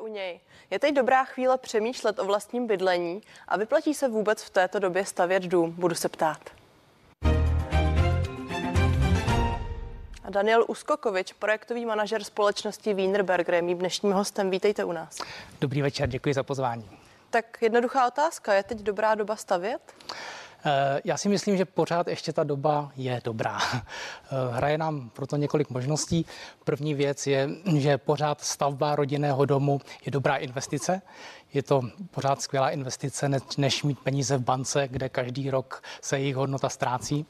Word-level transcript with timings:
u 0.00 0.06
něj. 0.06 0.40
Je 0.70 0.78
teď 0.78 0.94
dobrá 0.94 1.24
chvíle 1.24 1.58
přemýšlet 1.58 2.18
o 2.18 2.24
vlastním 2.24 2.66
bydlení 2.66 3.22
a 3.48 3.56
vyplatí 3.56 3.94
se 3.94 4.08
vůbec 4.08 4.42
v 4.42 4.50
této 4.50 4.78
době 4.78 5.04
stavět 5.04 5.42
dům? 5.42 5.72
Budu 5.72 5.94
se 5.94 6.08
ptát. 6.08 6.40
A 10.24 10.30
Daniel 10.30 10.64
Uskokovič, 10.68 11.32
projektový 11.32 11.86
manažer 11.86 12.24
společnosti 12.24 12.94
Wienerberger, 12.94 13.54
je 13.54 13.62
mým 13.62 13.78
dnešním 13.78 14.12
hostem. 14.12 14.50
Vítejte 14.50 14.84
u 14.84 14.92
nás. 14.92 15.18
Dobrý 15.60 15.82
večer, 15.82 16.08
děkuji 16.08 16.34
za 16.34 16.42
pozvání. 16.42 16.90
Tak 17.30 17.62
jednoduchá 17.62 18.06
otázka, 18.06 18.54
je 18.54 18.62
teď 18.62 18.78
dobrá 18.78 19.14
doba 19.14 19.36
stavět? 19.36 19.80
Eh, 20.64 21.00
já 21.04 21.16
si 21.16 21.28
myslím, 21.28 21.56
že 21.56 21.64
pořád 21.64 22.08
ještě 22.08 22.32
ta 22.32 22.44
doba 22.44 22.92
je 22.96 23.20
dobrá. 23.24 23.58
Eh, 24.32 24.52
hraje 24.52 24.78
nám 24.78 25.10
proto 25.10 25.36
několik 25.36 25.70
možností. 25.70 26.26
První 26.64 26.94
věc 26.94 27.26
je, 27.26 27.48
že 27.76 27.98
pořád 27.98 28.40
stavba 28.40 28.96
rodinného 28.96 29.44
domu 29.44 29.80
je 30.04 30.12
dobrá 30.12 30.36
investice. 30.36 31.02
Je 31.54 31.62
to 31.62 31.82
pořád 32.10 32.42
skvělá 32.42 32.70
investice, 32.70 33.30
než 33.58 33.82
mít 33.82 33.98
peníze 33.98 34.36
v 34.36 34.40
bance, 34.40 34.88
kde 34.88 35.08
každý 35.08 35.50
rok 35.50 35.82
se 36.00 36.18
jejich 36.18 36.36
hodnota 36.36 36.68
ztrácí. 36.68 37.26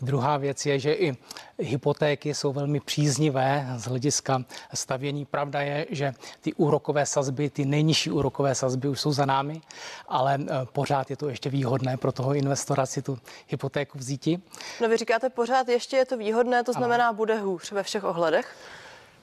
Druhá 0.00 0.36
věc 0.36 0.66
je, 0.66 0.78
že 0.78 0.92
i 0.92 1.16
hypotéky 1.58 2.34
jsou 2.34 2.52
velmi 2.52 2.80
příznivé 2.80 3.66
z 3.76 3.84
hlediska 3.84 4.44
stavění. 4.74 5.24
Pravda 5.24 5.60
je, 5.60 5.86
že 5.90 6.14
ty 6.40 6.52
úrokové 6.52 7.06
sazby, 7.06 7.50
ty 7.50 7.64
nejnižší 7.64 8.10
úrokové 8.10 8.54
sazby 8.54 8.88
už 8.88 9.00
jsou 9.00 9.12
za 9.12 9.26
námi, 9.26 9.60
ale 10.08 10.38
eh, 10.40 10.46
pořád 10.72 11.10
je 11.10 11.16
to 11.16 11.28
ještě 11.28 11.50
výhodné 11.50 11.96
pro 11.96 12.12
toho 12.12 12.34
investora 12.34 12.86
si 12.86 13.02
tu 13.02 13.18
hypotéku 13.48 13.98
vzíti. 13.98 14.40
No 14.80 14.88
vy 14.88 14.96
říkáte 14.96 15.30
pořád 15.30 15.68
ještě 15.68 15.96
je 15.96 16.04
to 16.04 16.16
výhodné, 16.16 16.64
to 16.64 16.72
znamená 16.72 17.08
ano. 17.08 17.16
bude 17.16 17.38
hůř 17.38 17.72
ve 17.72 17.82
všech 17.82 18.04
ohledech? 18.04 18.56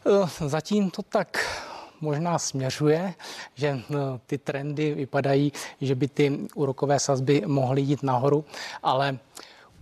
Eh, 0.06 0.50
zatím 0.50 0.92
to 0.92 1.02
tak 1.02 1.46
možná 2.02 2.40
směřuje, 2.40 3.14
že 3.56 3.80
no, 3.90 4.20
ty 4.26 4.38
trendy 4.38 4.94
vypadají, 4.94 5.52
že 5.82 5.96
by 5.96 6.08
ty 6.08 6.40
úrokové 6.56 7.00
sazby 7.00 7.44
mohly 7.46 7.82
jít 7.82 8.04
nahoru, 8.04 8.46
ale 8.84 9.20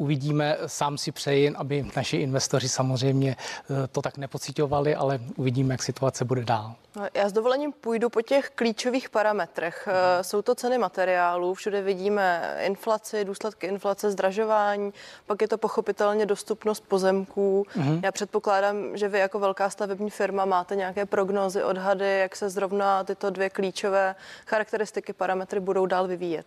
Uvidíme, 0.01 0.57
sám 0.65 0.97
si 0.97 1.11
přeji, 1.11 1.49
aby 1.49 1.85
naši 1.95 2.17
investoři 2.17 2.69
samozřejmě 2.69 3.35
eh, 3.35 3.87
to 3.87 4.01
tak 4.01 4.17
nepocitovali, 4.17 4.95
ale 4.95 5.19
uvidíme, 5.35 5.73
jak 5.73 5.83
situace 5.83 6.25
bude 6.25 6.45
dál. 6.45 6.75
No, 6.95 7.07
já 7.13 7.29
s 7.29 7.33
dovolením 7.33 7.71
půjdu 7.71 8.09
po 8.09 8.21
těch 8.21 8.49
klíčových 8.55 9.09
parametrech. 9.09 9.87
Eh, 9.91 10.23
jsou 10.23 10.41
to 10.41 10.55
ceny 10.55 10.77
materiálů, 10.77 11.53
všude 11.53 11.81
vidíme 11.81 12.55
inflaci, 12.65 13.25
důsledky 13.25 13.67
inflace, 13.67 14.11
zdražování, 14.11 14.93
pak 15.25 15.41
je 15.41 15.47
to 15.47 15.57
pochopitelně 15.57 16.25
dostupnost 16.25 16.83
pozemků. 16.87 17.65
Mm-hmm. 17.77 17.99
Já 18.03 18.11
předpokládám, 18.11 18.97
že 18.97 19.07
vy 19.07 19.19
jako 19.19 19.39
velká 19.39 19.69
stavební 19.69 20.09
firma 20.09 20.45
máte 20.45 20.75
nějaké 20.75 21.05
prognózy, 21.05 21.63
odhady, 21.63 22.19
jak 22.19 22.35
se 22.35 22.49
zrovna 22.49 23.03
tyto 23.03 23.29
dvě 23.29 23.49
klíčové 23.49 24.15
charakteristiky, 24.45 25.13
parametry 25.13 25.59
budou 25.59 25.85
dál 25.85 26.07
vyvíjet. 26.07 26.45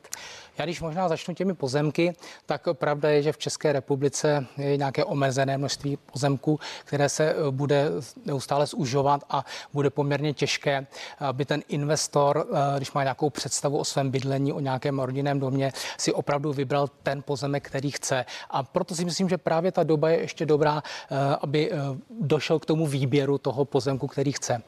Já 0.58 0.64
když 0.64 0.80
možná 0.80 1.08
začnu 1.08 1.34
těmi 1.34 1.54
pozemky, 1.54 2.14
tak 2.46 2.62
pravda 2.72 3.10
je, 3.10 3.22
že 3.22 3.32
v 3.32 3.38
České 3.38 3.72
republice 3.72 4.46
je 4.56 4.76
nějaké 4.76 5.04
omezené 5.04 5.58
množství 5.58 5.96
pozemků, 5.96 6.60
které 6.84 7.08
se 7.08 7.30
eh, 7.30 7.50
bude 7.50 7.88
neustále 8.24 8.66
zužovat 8.66 9.20
a 9.30 9.44
bude 9.72 9.90
poměrně 9.90 10.32
těžké, 10.42 10.86
aby 11.18 11.44
ten 11.44 11.62
investor, 11.68 12.34
eh, 12.42 12.76
když 12.76 12.92
má 12.92 13.02
nějakou 13.02 13.30
představu 13.30 13.78
o 13.78 13.84
svém 13.84 14.10
bydlení, 14.10 14.52
o 14.52 14.60
nějakém 14.60 14.98
rodinném 14.98 15.38
domě, 15.40 15.72
si 15.98 16.10
opravdu 16.12 16.52
vybral 16.52 16.88
ten 17.02 17.22
pozemek, 17.22 17.62
který 17.70 17.90
chce. 17.90 18.24
A 18.50 18.62
proto 18.62 18.94
si 18.94 19.04
myslím, 19.04 19.28
že 19.28 19.38
právě 19.38 19.72
ta 19.72 19.82
doba 19.82 20.10
je 20.10 20.18
ještě 20.26 20.46
dobrá, 20.46 20.82
eh, 20.82 21.36
aby 21.40 21.70
došel 22.10 22.58
k 22.58 22.66
tomu 22.66 22.86
výběru 22.86 23.38
toho 23.38 23.64
pozemku, 23.64 24.06
který 24.06 24.32
chce. 24.32 24.62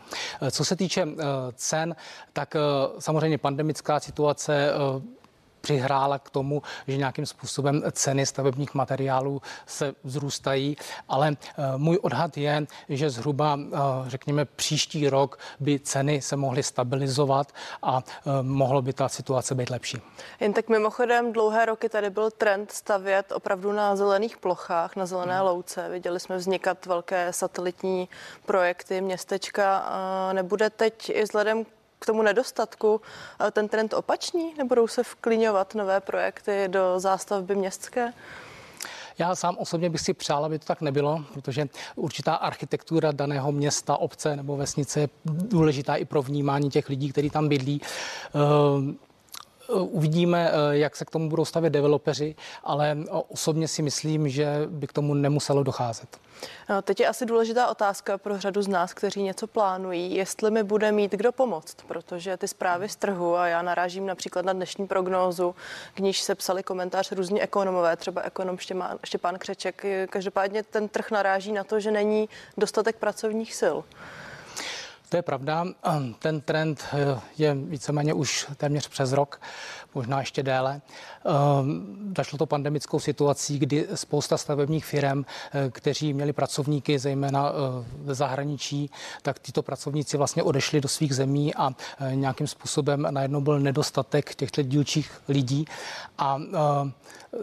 Co 0.50 0.64
se 0.64 0.76
týče 0.76 1.06
cen, 1.54 1.96
tak 2.32 2.54
samozřejmě 2.98 3.38
pandemická 3.38 4.00
situace 4.00 4.70
přihrála 5.64 6.18
k 6.18 6.30
tomu, 6.30 6.62
že 6.88 6.96
nějakým 6.96 7.26
způsobem 7.26 7.82
ceny 7.92 8.26
stavebních 8.26 8.74
materiálů 8.74 9.42
se 9.66 9.94
vzrůstají, 10.04 10.76
ale 11.08 11.32
eh, 11.32 11.62
můj 11.76 11.98
odhad 12.02 12.36
je, 12.36 12.66
že 12.88 13.10
zhruba, 13.10 13.58
eh, 13.58 13.78
řekněme, 14.06 14.44
příští 14.44 15.08
rok 15.08 15.38
by 15.60 15.80
ceny 15.80 16.20
se 16.22 16.36
mohly 16.36 16.62
stabilizovat 16.62 17.52
a 17.82 18.02
eh, 18.04 18.42
mohlo 18.42 18.82
by 18.82 18.92
ta 18.92 19.08
situace 19.08 19.54
být 19.54 19.70
lepší. 19.70 19.96
Jen 20.40 20.52
tak 20.52 20.68
mimochodem, 20.68 21.32
dlouhé 21.32 21.66
roky 21.66 21.88
tady 21.88 22.10
byl 22.10 22.30
trend 22.30 22.72
stavět 22.72 23.32
opravdu 23.32 23.72
na 23.72 23.96
zelených 23.96 24.36
plochách, 24.36 24.96
na 24.96 25.06
zelené 25.06 25.36
hmm. 25.36 25.46
louce. 25.46 25.88
Viděli 25.88 26.20
jsme 26.20 26.36
vznikat 26.36 26.86
velké 26.86 27.32
satelitní 27.32 28.08
projekty, 28.46 29.00
městečka. 29.00 29.88
Nebude 30.32 30.70
teď 30.70 31.10
i 31.10 31.22
vzhledem 31.22 31.64
k 32.04 32.06
tomu 32.06 32.22
nedostatku 32.22 33.00
ten 33.52 33.68
trend 33.68 33.94
opačný? 33.94 34.54
Nebudou 34.58 34.88
se 34.88 35.02
vklíňovat 35.02 35.74
nové 35.74 36.00
projekty 36.00 36.64
do 36.68 37.00
zástavby 37.00 37.56
městské? 37.56 38.12
Já 39.18 39.34
sám 39.34 39.56
osobně 39.58 39.90
bych 39.90 40.00
si 40.00 40.14
přál, 40.14 40.44
aby 40.44 40.58
to 40.58 40.66
tak 40.66 40.80
nebylo, 40.80 41.24
protože 41.34 41.68
určitá 41.96 42.34
architektura 42.34 43.12
daného 43.12 43.52
města, 43.52 43.96
obce 43.96 44.36
nebo 44.36 44.56
vesnice 44.56 45.00
je 45.00 45.08
důležitá 45.24 45.94
i 45.96 46.04
pro 46.04 46.22
vnímání 46.22 46.70
těch 46.70 46.88
lidí, 46.88 47.12
kteří 47.12 47.30
tam 47.30 47.48
bydlí. 47.48 47.80
Ehm, 49.68 49.88
uvidíme, 49.90 50.50
eh, 50.50 50.76
jak 50.78 50.96
se 50.96 51.04
k 51.04 51.10
tomu 51.10 51.28
budou 51.28 51.44
stavět 51.44 51.70
developeři, 51.70 52.34
ale 52.64 52.96
osobně 53.28 53.68
si 53.68 53.82
myslím, 53.82 54.28
že 54.28 54.46
by 54.66 54.86
k 54.86 54.92
tomu 54.92 55.14
nemuselo 55.14 55.62
docházet. 55.62 56.08
No, 56.68 56.82
teď 56.82 57.00
je 57.00 57.08
asi 57.08 57.26
důležitá 57.26 57.68
otázka 57.68 58.18
pro 58.18 58.38
řadu 58.38 58.62
z 58.62 58.68
nás, 58.68 58.94
kteří 58.94 59.22
něco 59.22 59.46
plánují, 59.46 60.14
jestli 60.14 60.50
mi 60.50 60.62
bude 60.62 60.92
mít 60.92 61.12
kdo 61.12 61.32
pomoct, 61.32 61.76
protože 61.88 62.36
ty 62.36 62.48
zprávy 62.48 62.88
z 62.88 62.96
trhu, 62.96 63.36
a 63.36 63.46
já 63.46 63.62
narážím 63.62 64.06
například 64.06 64.44
na 64.44 64.52
dnešní 64.52 64.86
prognózu, 64.86 65.54
k 65.94 65.98
níž 65.98 66.20
se 66.20 66.34
psali 66.34 66.62
komentář 66.62 67.12
různí 67.12 67.42
ekonomové, 67.42 67.96
třeba 67.96 68.22
ekonom 68.22 68.58
Štěpán, 68.58 68.98
Štěpán 69.04 69.38
Křeček. 69.38 69.84
Každopádně 70.10 70.62
ten 70.62 70.88
trh 70.88 71.10
naráží 71.10 71.52
na 71.52 71.64
to, 71.64 71.80
že 71.80 71.90
není 71.90 72.28
dostatek 72.56 72.96
pracovních 72.96 73.54
sil. 73.60 73.76
To 75.08 75.16
je 75.16 75.22
pravda. 75.22 75.64
Ten 76.18 76.40
trend 76.40 76.84
eh, 76.92 77.20
je 77.38 77.54
víceméně 77.54 78.14
už 78.14 78.46
téměř 78.56 78.88
přes 78.88 79.12
rok, 79.12 79.40
možná 79.94 80.20
ještě 80.20 80.42
déle. 80.42 80.80
Zašlo 82.16 82.38
to 82.38 82.46
pandemickou 82.46 83.00
situací, 83.00 83.58
kdy 83.58 83.86
spousta 83.94 84.36
stavebních 84.36 84.84
firm, 84.84 85.24
eh, 85.24 85.70
kteří 85.70 86.12
měli 86.12 86.32
pracovníky 86.32 86.98
zejména 86.98 87.52
v 87.52 88.10
eh, 88.10 88.14
zahraničí, 88.14 88.90
tak 89.22 89.38
tyto 89.38 89.62
pracovníci 89.62 90.16
vlastně 90.16 90.42
odešli 90.42 90.80
do 90.80 90.88
svých 90.88 91.14
zemí 91.14 91.54
a 91.54 91.74
nějakým 92.10 92.46
způsobem 92.46 93.06
najednou 93.10 93.40
byl 93.40 93.60
nedostatek 93.60 94.34
těchto 94.34 94.62
dílčích 94.62 95.20
lidí 95.28 95.64
a 96.18 96.38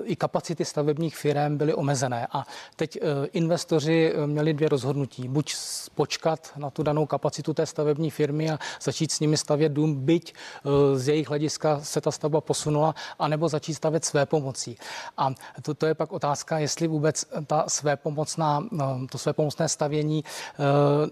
i 0.03 0.15
kapacity 0.15 0.65
stavebních 0.65 1.17
firm 1.17 1.57
byly 1.57 1.73
omezené. 1.73 2.27
A 2.31 2.45
teď 2.75 2.97
investoři 3.33 4.13
měli 4.25 4.53
dvě 4.53 4.69
rozhodnutí. 4.69 5.27
Buď 5.27 5.55
počkat 5.95 6.51
na 6.57 6.69
tu 6.69 6.83
danou 6.83 7.05
kapacitu 7.05 7.53
té 7.53 7.65
stavební 7.65 8.11
firmy 8.11 8.51
a 8.51 8.59
začít 8.81 9.11
s 9.11 9.19
nimi 9.19 9.37
stavět 9.37 9.69
dům, 9.69 10.05
byť 10.05 10.33
eh, 10.33 10.99
z 10.99 11.07
jejich 11.07 11.29
hlediska 11.29 11.79
se 11.83 12.01
ta 12.01 12.11
stavba 12.11 12.41
posunula, 12.41 12.95
anebo 13.19 13.49
začít 13.49 13.73
stavět 13.73 14.05
své 14.05 14.25
pomocí. 14.25 14.77
A 15.17 15.33
to, 15.61 15.73
to 15.73 15.85
je 15.85 15.93
pak 15.93 16.11
otázka, 16.11 16.59
jestli 16.59 16.87
vůbec 16.87 17.25
ta 17.47 17.65
své 17.67 17.95
pomocná, 17.97 18.63
eh, 18.73 19.07
to 19.11 19.17
své 19.17 19.33
pomocné 19.33 19.69
stavění 19.69 20.23
eh, 20.23 20.63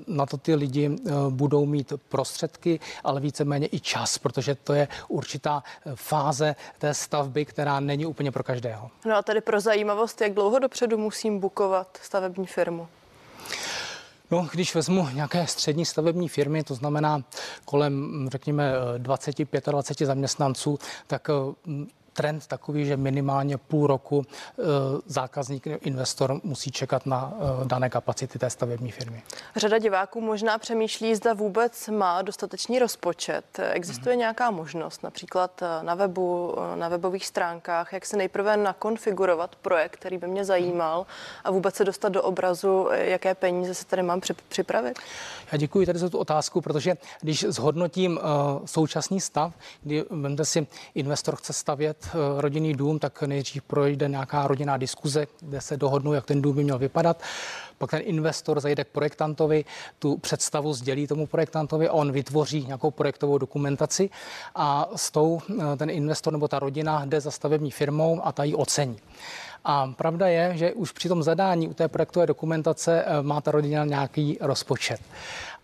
na 0.07 0.25
to 0.25 0.37
ty 0.37 0.55
lidi 0.55 0.89
budou 1.29 1.65
mít 1.65 1.93
prostředky, 2.09 2.79
ale 3.03 3.21
víceméně 3.21 3.67
i 3.71 3.79
čas, 3.79 4.17
protože 4.17 4.55
to 4.55 4.73
je 4.73 4.87
určitá 5.07 5.63
fáze 5.95 6.55
té 6.77 6.93
stavby, 6.93 7.45
která 7.45 7.79
není 7.79 8.05
úplně 8.05 8.31
pro 8.31 8.43
každého. 8.69 8.91
No 9.05 9.15
a 9.15 9.21
tady 9.21 9.41
pro 9.41 9.59
zajímavost, 9.59 10.21
jak 10.21 10.33
dlouho 10.33 10.59
dopředu 10.59 10.97
musím 10.97 11.39
bukovat 11.39 11.97
stavební 12.01 12.47
firmu? 12.47 12.87
No, 14.31 14.47
když 14.51 14.75
vezmu 14.75 15.07
nějaké 15.13 15.47
střední 15.47 15.85
stavební 15.85 16.29
firmy, 16.29 16.63
to 16.63 16.75
znamená 16.75 17.23
kolem, 17.65 18.27
řekněme, 18.31 18.73
20-25 18.97 20.05
zaměstnanců, 20.05 20.79
tak 21.07 21.29
trend 22.13 22.47
takový, 22.47 22.85
že 22.85 22.97
minimálně 22.97 23.57
půl 23.57 23.87
roku 23.87 24.25
eh, 24.25 24.63
zákazník, 25.05 25.67
investor 25.67 26.39
musí 26.43 26.71
čekat 26.71 27.05
na 27.05 27.33
eh, 27.33 27.65
dané 27.65 27.89
kapacity 27.89 28.39
té 28.39 28.49
stavební 28.49 28.91
firmy. 28.91 29.21
Řada 29.55 29.77
diváků 29.77 30.21
možná 30.21 30.57
přemýšlí, 30.57 31.15
zda 31.15 31.33
vůbec 31.33 31.87
má 31.87 32.21
dostatečný 32.21 32.79
rozpočet. 32.79 33.45
Existuje 33.71 34.13
hmm. 34.13 34.19
nějaká 34.19 34.51
možnost, 34.51 35.03
například 35.03 35.61
eh, 35.61 35.83
na 35.83 35.95
webu, 35.95 36.55
na 36.75 36.89
webových 36.89 37.25
stránkách, 37.25 37.93
jak 37.93 38.05
se 38.05 38.17
nejprve 38.17 38.57
nakonfigurovat 38.57 39.55
projekt, 39.55 39.95
který 39.95 40.17
by 40.17 40.27
mě 40.27 40.45
zajímal 40.45 41.05
a 41.43 41.51
vůbec 41.51 41.75
se 41.75 41.85
dostat 41.85 42.09
do 42.09 42.23
obrazu, 42.23 42.87
jaké 42.91 43.35
peníze 43.35 43.73
se 43.73 43.85
tady 43.85 44.03
mám 44.03 44.21
připravit? 44.49 44.99
Já 45.51 45.57
děkuji 45.57 45.85
tady 45.85 45.99
za 45.99 46.09
tu 46.09 46.17
otázku, 46.17 46.61
protože 46.61 46.97
když 47.21 47.45
zhodnotím 47.49 48.19
současný 48.65 49.21
stav, 49.21 49.53
kdy 49.81 50.05
si 50.43 50.67
investor 50.95 51.35
chce 51.35 51.53
stavět 51.53 51.98
stavět 51.99 52.37
eh, 52.37 52.41
rodinný 52.41 52.73
dům, 52.73 52.99
tak 52.99 53.21
nejdřív 53.21 53.63
projde 53.63 54.07
nějaká 54.07 54.47
rodinná 54.47 54.77
diskuze, 54.77 55.27
kde 55.39 55.61
se 55.61 55.77
dohodnou, 55.77 56.13
jak 56.13 56.25
ten 56.25 56.41
dům 56.41 56.55
by 56.55 56.63
měl 56.63 56.77
vypadat. 56.77 57.21
Pak 57.77 57.91
ten 57.91 58.01
investor 58.03 58.59
zajde 58.59 58.83
k 58.83 58.87
projektantovi, 58.87 59.65
tu 59.99 60.17
představu 60.17 60.73
sdělí 60.73 61.07
tomu 61.07 61.27
projektantovi 61.27 61.87
a 61.87 61.93
on 61.93 62.11
vytvoří 62.11 62.65
nějakou 62.65 62.91
projektovou 62.91 63.37
dokumentaci 63.37 64.09
a 64.55 64.89
s 64.95 65.11
tou 65.11 65.39
eh, 65.49 65.77
ten 65.77 65.89
investor 65.89 66.33
nebo 66.33 66.47
ta 66.47 66.59
rodina 66.59 67.05
jde 67.05 67.21
za 67.21 67.31
stavební 67.31 67.71
firmou 67.71 68.21
a 68.23 68.31
ta 68.31 68.43
ji 68.43 68.55
ocení. 68.55 68.97
A 69.65 69.87
pravda 69.95 70.27
je, 70.27 70.57
že 70.57 70.73
už 70.73 70.91
při 70.91 71.07
tom 71.07 71.23
zadání 71.23 71.67
u 71.67 71.73
té 71.73 71.87
projektové 71.87 72.25
dokumentace 72.25 73.03
eh, 73.03 73.21
má 73.21 73.41
ta 73.41 73.51
rodina 73.51 73.85
nějaký 73.85 74.37
rozpočet. 74.41 75.01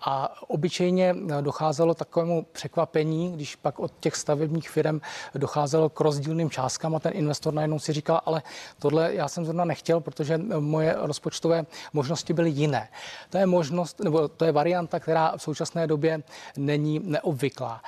A 0.01 0.41
obyčejně 0.47 1.15
eh, 1.15 1.41
docházelo 1.41 1.93
takovému 1.93 2.45
překvapení, 2.51 3.31
když 3.31 3.55
pak 3.55 3.79
od 3.79 3.91
těch 3.99 4.15
stavebních 4.15 4.69
firm 4.69 4.99
docházelo 5.35 5.89
k 5.89 5.99
rozdílným 5.99 6.49
částkám 6.49 6.95
a 6.95 6.99
ten 6.99 7.11
investor 7.15 7.53
najednou 7.53 7.79
si 7.79 7.93
říkal, 7.93 8.21
ale 8.25 8.43
tohle 8.79 9.13
já 9.13 9.27
jsem 9.27 9.45
zrovna 9.45 9.65
nechtěl, 9.65 9.99
protože 9.99 10.33
eh, 10.33 10.59
moje 10.59 10.95
rozpočtové 10.97 11.65
možnosti 11.93 12.33
byly 12.33 12.49
jiné. 12.49 12.89
To 13.29 13.37
je 13.37 13.45
možnost, 13.45 13.99
nebo 13.99 14.27
to 14.27 14.45
je 14.45 14.51
varianta, 14.51 14.99
která 14.99 15.33
v 15.37 15.41
současné 15.41 15.87
době 15.87 16.23
není 16.57 17.01
neobvyklá. 17.03 17.81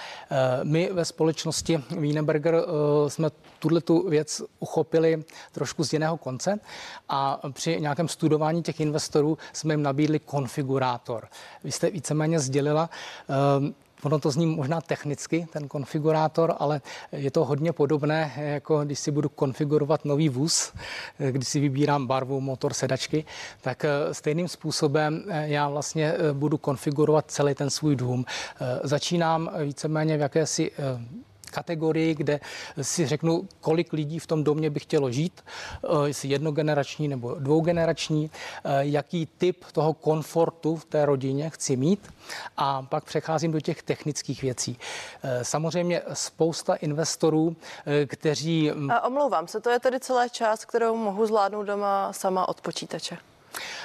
My 0.63 0.89
ve 0.93 1.05
společnosti 1.05 1.83
Wienerberger 1.97 2.63
jsme 3.07 3.29
tuhle 3.59 3.81
tu 3.81 4.09
věc 4.09 4.41
uchopili 4.59 5.23
trošku 5.51 5.83
z 5.83 5.93
jiného 5.93 6.17
konce 6.17 6.59
a 7.09 7.39
při 7.51 7.81
nějakém 7.81 8.07
studování 8.07 8.63
těch 8.63 8.79
investorů 8.79 9.37
jsme 9.53 9.73
jim 9.73 9.83
nabídli 9.83 10.19
konfigurátor. 10.19 11.27
Vy 11.63 11.71
jste 11.71 11.87
víceméně 12.07 12.39
sdělila, 12.39 12.89
um, 13.59 13.75
Ono 14.03 14.19
to 14.19 14.31
zní 14.31 14.45
možná 14.45 14.81
technicky, 14.81 15.47
ten 15.53 15.67
konfigurátor, 15.67 16.55
ale 16.59 16.81
je 17.11 17.31
to 17.31 17.45
hodně 17.45 17.73
podobné, 17.73 18.33
jako 18.37 18.85
když 18.85 18.99
si 18.99 19.11
budu 19.11 19.29
konfigurovat 19.29 20.05
nový 20.05 20.29
vůz, 20.29 20.73
když 21.31 21.47
si 21.47 21.59
vybírám 21.59 22.07
barvu, 22.07 22.41
motor, 22.41 22.73
sedačky, 22.73 23.25
tak 23.61 23.85
eh, 23.85 24.13
stejným 24.13 24.47
způsobem 24.47 25.23
eh, 25.27 25.47
já 25.47 25.69
vlastně 25.69 26.13
eh, 26.13 26.33
budu 26.33 26.57
konfigurovat 26.57 27.25
celý 27.31 27.55
ten 27.55 27.69
svůj 27.69 27.95
dům. 27.95 28.25
Začínám 28.83 29.49
víceméně 29.65 30.17
v 30.17 30.21
jakési 30.21 30.71
kategorii, 31.57 32.15
kde 32.15 32.39
si 32.81 33.07
řeknu, 33.07 33.47
kolik 33.61 33.93
lidí 33.93 34.19
v 34.19 34.27
tom 34.27 34.43
domě 34.43 34.69
by 34.69 34.79
chtělo 34.79 35.11
žít, 35.11 35.41
eh, 35.41 35.87
jestli 36.05 36.29
jednogenerační 36.29 37.07
nebo 37.07 37.35
dvougenerační, 37.35 38.29
eh, 38.29 38.69
jaký 38.85 39.25
typ 39.25 39.65
toho 39.73 39.93
komfortu 39.93 40.75
v 40.75 40.85
té 40.85 41.05
rodině 41.05 41.49
chci 41.49 41.75
mít 41.75 42.13
a 42.57 42.81
pak 42.81 43.03
přecházím 43.03 43.51
do 43.51 43.59
těch 43.59 43.83
technických 43.83 44.41
věcí. 44.41 44.77
Eh, 44.77 45.43
samozřejmě 45.43 46.01
spousta 46.13 46.75
investorů, 46.75 47.55
kteří... 48.05 48.71
A 48.71 49.01
omlouvám 49.07 49.47
se, 49.47 49.59
to 49.59 49.69
je 49.69 49.79
tedy 49.79 49.99
celá 49.99 50.27
část, 50.27 50.65
kterou 50.65 50.95
mohu 50.95 51.25
zvládnout 51.25 51.63
doma 51.63 52.13
sama 52.13 52.49
od 52.49 52.61
počítače. 52.61 53.17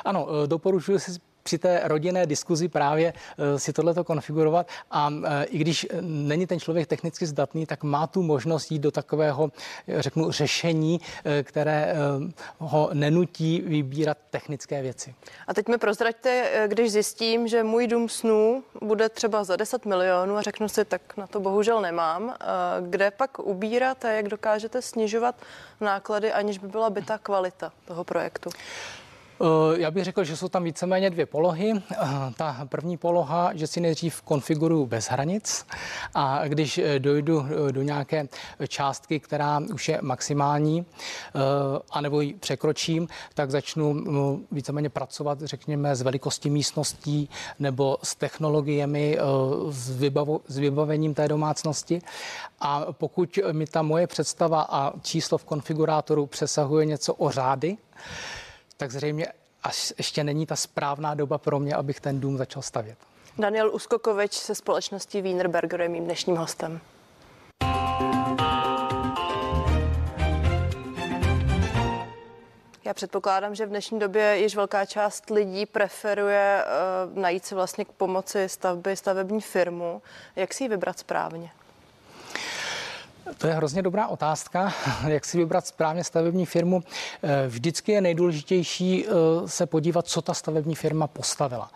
Ano, 0.05 0.47
doporučuji 0.47 0.99
si 0.99 1.32
při 1.43 1.59
té 1.59 1.81
rodinné 1.85 2.27
diskuzi 2.27 2.69
právě 2.69 3.13
eh, 3.13 3.59
si 3.59 3.73
tohleto 3.73 4.05
konfigurovat 4.05 4.67
a 4.91 5.11
eh, 5.25 5.45
i 5.45 5.59
když 5.59 5.87
není 6.01 6.47
ten 6.47 6.61
člověk 6.61 6.87
technicky 6.89 7.27
zdatný, 7.27 7.67
tak 7.67 7.83
má 7.83 8.07
tu 8.07 8.23
možnost 8.23 8.71
jít 8.71 8.79
do 8.79 8.91
takového, 8.91 9.53
eh, 9.89 10.03
řeknu, 10.03 10.31
řešení, 10.31 11.01
které 11.43 11.95
ho 12.59 12.91
nenutí 12.93 13.63
vybírat 13.67 14.19
technické 14.31 14.83
věci. 14.83 15.15
A 15.47 15.55
teď 15.55 15.69
mi 15.69 15.79
prozraďte, 15.79 16.51
když 16.67 16.93
zjistím, 16.93 17.49
že 17.49 17.63
můj 17.63 17.87
dům 17.87 18.09
snů 18.09 18.63
bude 18.83 19.09
třeba 19.09 19.45
za 19.45 19.57
10 19.57 19.87
milionů 19.87 20.37
a 20.37 20.43
řeknu 20.43 20.69
si, 20.69 20.85
tak 20.85 21.17
na 21.17 21.27
to 21.27 21.41
bohužel 21.41 21.81
nemám, 21.81 22.35
kde 22.81 23.11
pak 23.11 23.39
ubírat 23.39 24.05
a 24.05 24.11
jak 24.11 24.29
dokážete 24.29 24.83
snižovat 24.83 25.35
náklady, 25.81 26.33
aniž 26.33 26.59
by 26.59 26.69
byla 26.69 26.91
byta 26.91 27.19
kvalita 27.19 27.73
toho 27.85 28.05
projektu? 28.05 28.51
Eh, 29.43 29.81
já 29.81 29.91
bych 29.91 30.05
řekl, 30.05 30.25
že 30.25 30.37
jsou 30.37 30.49
tam 30.49 30.65
víceméně 30.65 31.11
dvě 31.11 31.27
polohy. 31.27 31.73
Eh, 31.93 31.97
ta 32.37 32.67
první 32.69 32.97
poloha, 32.97 33.51
že 33.55 33.67
si 33.67 33.81
nejdřív 33.81 34.23
konfiguruju 34.23 34.87
bez 34.87 35.07
hranic 35.07 35.67
a 36.15 36.49
když 36.49 36.79
eh, 36.79 36.99
dojdu 36.99 37.47
do 37.71 37.83
nějaké 37.83 38.29
částky, 38.69 39.21
která 39.21 39.61
už 39.75 39.89
je 39.89 39.99
maximální, 40.03 40.87
anebo 41.91 42.21
ji 42.21 42.35
překročím, 42.35 43.09
tak 43.35 43.51
začnu 43.51 43.95
mm, 43.95 44.47
víceméně 44.53 44.89
pracovat, 44.89 45.41
řekněme, 45.41 45.97
s 45.97 46.03
velikostí 46.03 46.51
místností 46.51 47.29
nebo 47.59 47.99
s 48.03 48.15
technologiemi, 48.15 49.19
s, 49.71 49.91
vybavo, 49.97 50.41
s 50.49 50.59
vybavením 50.59 51.15
té 51.15 51.29
domácnosti. 51.29 52.03
A 52.61 52.87
pokud 52.93 53.39
mi 53.53 53.67
ta 53.67 53.83
moje 53.83 54.07
představa 54.07 54.67
a 54.71 54.93
číslo 55.03 55.39
v 55.39 55.45
konfigurátoru 55.45 56.27
přesahuje 56.27 56.87
něco 56.87 57.15
o 57.15 57.31
řády, 57.31 57.77
tak 58.77 58.91
zřejmě 58.91 59.27
až 59.63 59.93
ještě 59.99 60.25
není 60.25 60.47
ta 60.47 60.57
správná 60.57 61.15
doba 61.15 61.39
pro 61.39 61.59
mě, 61.59 61.75
abych 61.75 62.01
ten 62.01 62.21
dům 62.21 62.39
začal 62.39 62.63
stavět. 62.63 62.99
Daniel 63.39 63.75
Uskokovič 63.75 64.33
se 64.33 64.55
společností 64.55 65.23
Wienerberger 65.23 65.81
je 65.81 65.89
mým 65.89 66.05
dnešním 66.05 66.37
hostem. 66.37 66.81
Já 72.85 72.95
předpokládám, 72.95 73.55
že 73.55 73.67
v 73.67 73.69
dnešní 73.69 73.99
době 73.99 74.39
již 74.39 74.57
velká 74.57 74.87
část 74.87 75.31
lidí 75.31 75.67
preferuje 75.67 76.65
uh, 76.65 77.19
najít 77.19 77.45
si 77.45 77.55
vlastně 77.55 77.85
k 77.85 77.93
pomoci 77.93 78.49
stavby 78.49 78.97
stavební 78.97 79.41
firmu. 79.41 80.03
Jak 80.37 80.55
si 80.55 80.65
ji 80.65 80.69
vybrat 80.69 80.99
správně? 80.99 81.51
To 83.39 83.47
je 83.47 83.55
hrozně 83.55 83.83
dobrá 83.83 84.09
otázka, 84.09 84.73
jak 85.07 85.25
si 85.25 85.39
vybrat 85.39 85.67
správně 85.67 86.05
stavební 86.05 86.47
firmu. 86.47 86.83
Eh, 87.23 87.49
vždycky 87.49 87.93
je 87.93 88.01
nejdůležitější 88.01 89.07
eh, 89.07 89.11
se 89.49 89.67
podívat, 89.67 90.07
co 90.07 90.23
ta 90.23 90.35
stavební 90.35 90.75
firma 90.75 91.07
postavila. 91.07 91.71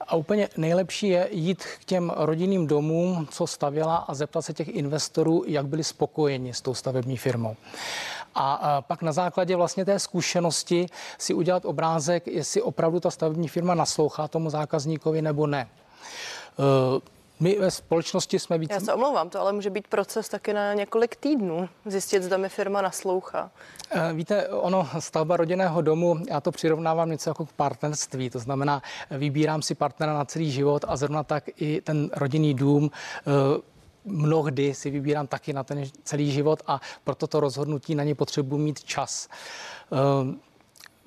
A 0.00 0.16
úplně 0.16 0.48
nejlepší 0.56 1.08
je 1.08 1.28
jít 1.30 1.64
k 1.80 1.84
těm 1.84 2.12
rodinným 2.16 2.66
domům, 2.66 3.28
co 3.30 3.46
stavila 3.46 3.96
a 3.96 4.14
zeptat 4.14 4.42
se 4.42 4.52
těch 4.52 4.68
investorů, 4.68 5.44
jak 5.46 5.66
byli 5.66 5.84
spokojeni 5.84 6.54
s 6.54 6.60
tou 6.60 6.74
stavební 6.74 7.16
firmou. 7.16 7.56
A 8.34 8.82
pak 8.86 9.02
na 9.02 9.12
základě 9.12 9.56
vlastně 9.56 9.84
té 9.84 9.98
zkušenosti 9.98 10.86
si 11.18 11.34
udělat 11.34 11.64
obrázek, 11.64 12.26
jestli 12.26 12.62
opravdu 12.62 13.00
ta 13.00 13.10
stavební 13.10 13.48
firma 13.48 13.74
naslouchá 13.74 14.28
tomu 14.28 14.50
zákazníkovi 14.50 15.22
nebo 15.22 15.46
ne. 15.46 15.68
My 17.42 17.58
ve 17.58 17.70
společnosti 17.70 18.38
jsme 18.38 18.58
víc. 18.58 18.70
Já 18.70 18.80
se 18.80 18.94
omlouvám, 18.94 19.30
to 19.30 19.40
ale 19.40 19.52
může 19.52 19.70
být 19.70 19.88
proces 19.88 20.28
taky 20.28 20.52
na 20.52 20.74
několik 20.74 21.16
týdnů, 21.16 21.68
zjistit, 21.86 22.22
zda 22.22 22.36
mi 22.36 22.48
firma 22.48 22.82
naslouchá. 22.82 23.50
Eh, 23.90 24.12
víte, 24.12 24.48
ono, 24.48 24.88
stavba 24.98 25.36
rodinného 25.36 25.82
domu, 25.82 26.18
já 26.30 26.40
to 26.40 26.50
přirovnávám 26.50 27.10
něco 27.10 27.30
jako 27.30 27.46
k 27.46 27.52
partnerství, 27.52 28.30
to 28.30 28.38
znamená, 28.38 28.82
vybírám 29.10 29.62
si 29.62 29.74
partnera 29.74 30.14
na 30.14 30.24
celý 30.24 30.50
život 30.50 30.84
a 30.88 30.96
zrovna 30.96 31.22
tak 31.22 31.44
i 31.56 31.80
ten 31.80 32.10
rodinný 32.12 32.54
dům 32.54 32.90
eh, 32.90 33.60
mnohdy 34.04 34.74
si 34.74 34.90
vybírám 34.90 35.26
taky 35.26 35.52
na 35.52 35.64
ten 35.64 35.84
celý 36.04 36.32
život 36.32 36.62
a 36.66 36.80
proto 37.04 37.26
to 37.26 37.40
rozhodnutí 37.40 37.94
na 37.94 38.04
ně 38.04 38.14
potřebuji 38.14 38.58
mít 38.58 38.84
čas. 38.84 39.28
Eh, 39.92 40.34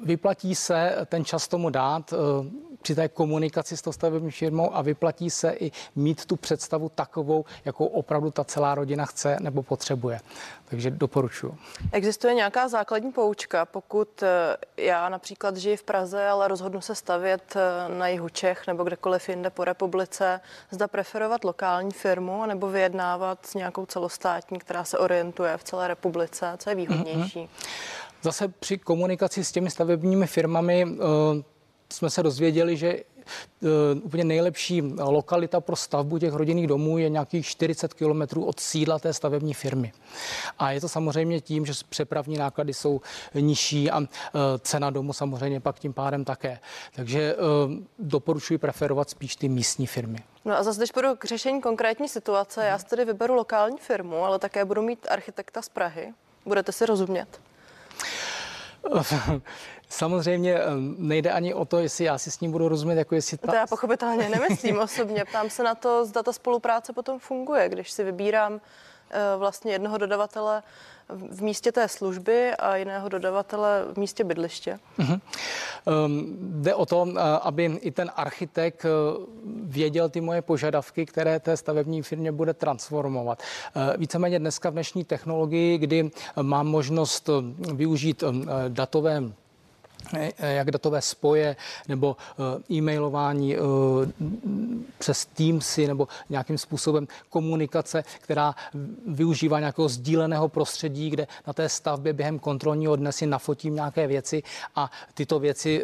vyplatí 0.06 0.56
se 0.56 0.96
ten 1.06 1.26
čas 1.26 1.48
tomu 1.48 1.70
dát 1.70 2.14
při 2.86 2.96
té 2.96 3.08
komunikaci 3.08 3.78
s 3.78 3.82
tou 3.82 3.92
stavební 3.92 4.32
firmou 4.32 4.76
a 4.76 4.82
vyplatí 4.82 5.30
se 5.30 5.56
i 5.60 5.72
mít 5.96 6.26
tu 6.26 6.36
představu 6.36 6.90
takovou, 6.90 7.46
jakou 7.66 7.86
opravdu 7.86 8.32
ta 8.32 8.44
celá 8.44 8.76
rodina 8.76 9.06
chce 9.06 9.38
nebo 9.42 9.64
potřebuje. 9.64 10.20
Takže 10.66 10.92
doporučuji. 10.92 11.58
Existuje 11.92 12.34
nějaká 12.34 12.68
základní 12.68 13.12
poučka, 13.12 13.66
pokud 13.66 14.24
eh, 14.24 14.58
já 14.78 15.10
například 15.10 15.58
žiji 15.58 15.78
v 15.78 15.84
Praze, 15.84 16.28
ale 16.28 16.48
rozhodnu 16.48 16.82
se 16.82 16.96
stavět 16.96 17.56
eh, 17.56 17.94
na 17.98 18.08
jihu 18.08 18.30
Čech 18.30 18.68
nebo 18.68 18.84
kdekoliv 18.84 19.30
jinde 19.30 19.50
po 19.50 19.64
republice, 19.64 20.40
zda 20.72 20.88
preferovat 20.88 21.44
lokální 21.44 21.92
firmu 21.92 22.46
nebo 22.46 22.70
vyjednávat 22.70 23.46
s 23.46 23.54
nějakou 23.54 23.86
celostátní, 23.86 24.60
která 24.60 24.84
se 24.84 24.98
orientuje 24.98 25.58
v 25.58 25.64
celé 25.64 25.88
republice, 25.88 26.54
co 26.58 26.70
je 26.70 26.76
výhodnější? 26.76 27.40
Mm-hmm. 27.40 27.68
Zase 28.22 28.48
při 28.48 28.78
komunikaci 28.78 29.44
s 29.44 29.52
těmi 29.52 29.70
stavebními 29.70 30.28
firmami 30.28 30.86
uh, 30.86 31.55
jsme 31.94 32.10
se 32.10 32.24
dozvěděli, 32.24 32.78
že 32.78 33.04
uh, 33.62 33.70
úplně 34.04 34.24
nejlepší 34.24 34.82
lokalita 35.00 35.62
pro 35.62 35.76
stavbu 35.76 36.20
těch 36.20 36.34
rodinných 36.34 36.68
domů 36.68 36.98
je 36.98 37.10
nějakých 37.10 37.46
40 37.46 37.94
kilometrů 37.94 38.46
od 38.46 38.60
sídla 38.60 39.00
té 39.00 39.14
stavební 39.14 39.54
firmy. 39.54 39.94
A 40.60 40.72
je 40.72 40.82
to 40.82 40.90
samozřejmě 40.90 41.42
tím, 41.42 41.66
že 41.66 41.74
přepravní 41.90 42.38
náklady 42.38 42.74
jsou 42.74 43.02
nižší 43.34 43.92
a 43.92 44.00
uh, 44.00 44.06
cena 44.60 44.90
domu 44.90 45.14
samozřejmě 45.14 45.60
pak 45.60 45.80
tím 45.80 45.94
pádem 45.94 46.26
také. 46.26 46.60
Takže 46.96 47.36
uh, 47.36 47.42
doporučuji 48.00 48.58
preferovat 48.58 49.10
spíš 49.10 49.36
ty 49.36 49.50
místní 49.50 49.88
firmy. 49.88 50.18
No 50.46 50.58
a 50.58 50.64
zase, 50.64 50.80
když 50.80 50.92
půjdu 50.92 51.16
k 51.16 51.26
řešení 51.26 51.62
konkrétní 51.62 52.10
situace, 52.10 52.66
já 52.66 52.80
si 52.80 52.86
tedy 52.86 53.06
vyberu 53.06 53.34
lokální 53.34 53.78
firmu, 53.78 54.24
ale 54.24 54.40
také 54.40 54.66
budu 54.66 54.82
mít 54.82 55.08
architekta 55.10 55.62
z 55.62 55.70
Prahy. 55.70 56.14
Budete 56.46 56.72
si 56.72 56.86
rozumět? 56.86 57.28
Samozřejmě 59.90 60.60
nejde 60.98 61.32
ani 61.32 61.54
o 61.54 61.66
to, 61.66 61.78
jestli 61.78 62.06
já 62.06 62.18
si 62.18 62.32
s 62.32 62.40
ním 62.40 62.52
budu 62.52 62.68
rozumět, 62.68 62.96
jako 62.96 63.16
jestli 63.16 63.38
ta... 63.38 63.48
To 63.48 63.56
já 63.56 63.68
pochopitelně 63.68 64.30
nemyslím 64.40 64.80
osobně. 64.80 65.26
Ptám 65.26 65.50
se 65.50 65.64
na 65.64 65.76
to, 65.76 66.06
zda 66.06 66.24
ta 66.24 66.34
spolupráce 66.34 66.94
potom 66.94 67.20
funguje, 67.20 67.70
když 67.70 67.92
si 67.92 68.04
vybírám 68.04 68.62
vlastně 69.38 69.72
jednoho 69.72 69.98
dodavatele 69.98 70.64
v 71.10 71.42
místě 71.42 71.72
té 71.72 71.88
služby 71.88 72.52
a 72.52 72.76
jiného 72.76 73.10
dodavatele 73.10 73.84
v 73.94 73.98
místě 73.98 74.24
bydliště? 74.24 74.80
Uh-huh. 75.00 75.20
Um, 76.06 76.38
jde 76.40 76.76
o 76.76 76.86
to, 76.86 77.08
aby 77.42 77.66
i 77.66 77.92
ten 77.92 78.12
architekt 78.16 78.86
věděl 79.64 80.10
ty 80.10 80.22
moje 80.22 80.42
požadavky, 80.42 81.06
které 81.06 81.40
té 81.40 81.58
stavební 81.58 82.02
firmě 82.02 82.32
bude 82.32 82.54
transformovat. 82.54 83.44
Víceméně 83.98 84.40
dneska 84.40 84.70
v 84.70 84.74
dnešní 84.74 85.04
technologii, 85.04 85.78
kdy 85.78 86.12
mám 86.42 86.68
možnost 86.68 87.30
využít 87.74 88.24
datové 88.68 89.06
Eh, 89.16 89.45
jak 90.38 90.72
datové 90.72 91.02
spoje 91.02 91.56
nebo 91.88 92.18
eh, 92.20 92.74
e-mailování 92.74 93.56
eh, 93.56 93.60
přes 94.98 95.26
Teamsy 95.26 95.88
nebo 95.88 96.08
nějakým 96.30 96.58
způsobem 96.58 97.08
komunikace, 97.30 98.04
která 98.22 98.56
využívá 99.08 99.60
nějakého 99.60 99.90
sdíleného 99.90 100.50
prostředí, 100.50 101.10
kde 101.10 101.28
na 101.48 101.54
té 101.54 101.70
stavbě 101.70 102.14
během 102.14 102.40
kontrolního 102.40 102.96
dne 102.96 103.12
si 103.12 103.26
nafotím 103.26 103.76
nějaké 103.76 104.08
věci 104.08 104.44
a 104.76 104.92
tyto 105.14 105.40
věci 105.40 105.84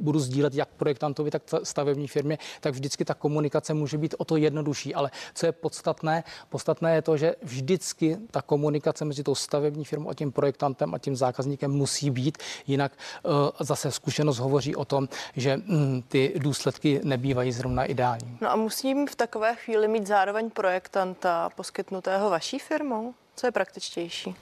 budu 0.00 0.18
sdílet 0.18 0.54
jak 0.54 0.68
projektantovi, 0.68 1.30
tak 1.30 1.42
stavební 1.62 2.08
firmě, 2.08 2.38
tak 2.60 2.74
vždycky 2.74 3.04
ta 3.04 3.14
komunikace 3.14 3.74
může 3.74 3.98
být 3.98 4.14
o 4.18 4.24
to 4.24 4.36
jednodušší. 4.36 4.94
Ale 4.94 5.10
co 5.34 5.46
je 5.46 5.52
podstatné? 5.52 6.24
Podstatné 6.48 6.94
je 6.94 7.02
to, 7.02 7.16
že 7.16 7.34
vždycky 7.42 8.16
ta 8.30 8.42
komunikace 8.42 9.04
mezi 9.04 9.22
tou 9.22 9.34
stavební 9.34 9.84
firmou 9.84 10.10
a 10.10 10.14
tím 10.14 10.32
projektantem 10.32 10.94
a 10.94 10.98
tím 10.98 11.16
zákazníkem 11.16 11.70
musí 11.70 12.10
být, 12.10 12.38
jinak 12.66 12.92
zase 13.60 13.90
zkušenost 13.90 14.38
hovoří 14.38 14.76
o 14.76 14.84
tom, 14.84 15.08
že 15.36 15.56
mm, 15.56 16.02
ty 16.08 16.32
důsledky 16.38 17.00
nebývají 17.04 17.52
zrovna 17.52 17.84
ideální. 17.84 18.38
No 18.40 18.50
a 18.50 18.56
musím 18.56 19.06
v 19.06 19.14
takové 19.14 19.56
chvíli 19.56 19.88
mít 19.88 20.06
zároveň 20.06 20.50
projektanta 20.50 21.50
poskytnutého 21.56 22.30
vaší 22.30 22.58
firmou? 22.58 23.14
Co 23.36 23.46
je 23.46 23.50
praktičtější? 23.50 24.34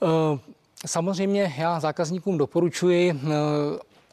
Uh, 0.00 0.38
Samozřejmě 0.86 1.54
já 1.58 1.80
zákazníkům 1.80 2.38
doporučuji, 2.38 3.12
uh, 3.12 3.30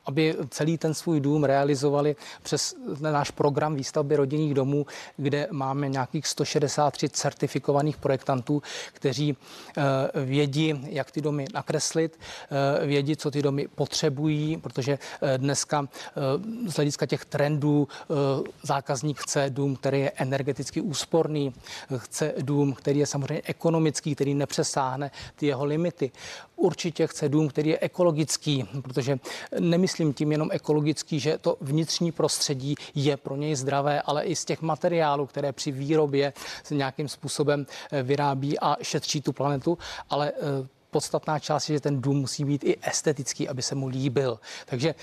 aby 0.05 0.35
celý 0.49 0.77
ten 0.77 0.93
svůj 0.93 1.19
dům 1.19 1.43
realizovali 1.43 2.15
přes 2.43 2.75
náš 2.99 3.31
program 3.31 3.75
výstavby 3.75 4.15
rodinných 4.15 4.53
domů, 4.53 4.85
kde 5.17 5.47
máme 5.51 5.89
nějakých 5.89 6.27
163 6.27 7.09
certifikovaných 7.09 7.97
projektantů, 7.97 8.61
kteří 8.93 9.37
eh, 9.77 9.81
vědí, 10.25 10.73
jak 10.89 11.11
ty 11.11 11.21
domy 11.21 11.45
nakreslit, 11.53 12.19
eh, 12.81 12.85
vědí, 12.85 13.15
co 13.15 13.31
ty 13.31 13.41
domy 13.41 13.67
potřebují, 13.67 14.57
protože 14.57 14.99
eh, 15.21 15.37
dneska 15.37 15.87
z 16.67 16.75
hlediska 16.75 17.05
těch 17.05 17.25
trendů 17.25 17.87
zákazník 18.63 19.19
chce 19.19 19.49
dům, 19.49 19.75
který 19.75 19.99
je 19.99 20.11
energeticky 20.15 20.81
úsporný, 20.81 21.53
chce 21.97 22.33
dům, 22.41 22.73
který 22.73 22.99
je 22.99 23.05
samozřejmě 23.05 23.41
ekonomický, 23.45 24.15
který 24.15 24.33
nepřesáhne 24.33 25.11
ty 25.35 25.45
jeho 25.45 25.65
limity. 25.65 26.11
Určitě 26.55 27.07
chce 27.07 27.29
dům, 27.29 27.47
který 27.47 27.69
je 27.69 27.79
ekologický, 27.79 28.65
protože 28.81 29.19
nemyslím 29.59 30.13
tím 30.13 30.31
jenom 30.31 30.49
ekologický, 30.51 31.19
že 31.19 31.37
to 31.37 31.57
vnitřní 31.61 32.11
prostředí 32.11 32.75
je 32.95 33.17
pro 33.17 33.35
něj 33.35 33.55
zdravé, 33.55 34.01
ale 34.01 34.23
i 34.23 34.35
z 34.35 34.45
těch 34.45 34.61
materiálů, 34.61 35.25
které 35.25 35.51
při 35.51 35.71
výrobě 35.71 36.33
se 36.63 36.75
nějakým 36.75 37.09
způsobem 37.09 37.65
eh, 37.91 38.03
vyrábí 38.03 38.59
a 38.59 38.75
šetří 38.81 39.21
tu 39.21 39.33
planetu, 39.33 39.77
ale 40.09 40.31
eh, 40.31 40.67
podstatná 40.95 41.39
část 41.39 41.69
je, 41.69 41.75
že 41.75 41.79
ten 41.79 42.01
dům 42.01 42.17
musí 42.17 42.45
být 42.45 42.63
i 42.63 42.77
estetický, 42.81 43.49
aby 43.49 43.61
se 43.61 43.75
mu 43.75 43.87
líbil. 43.87 44.39
Takže 44.65 44.95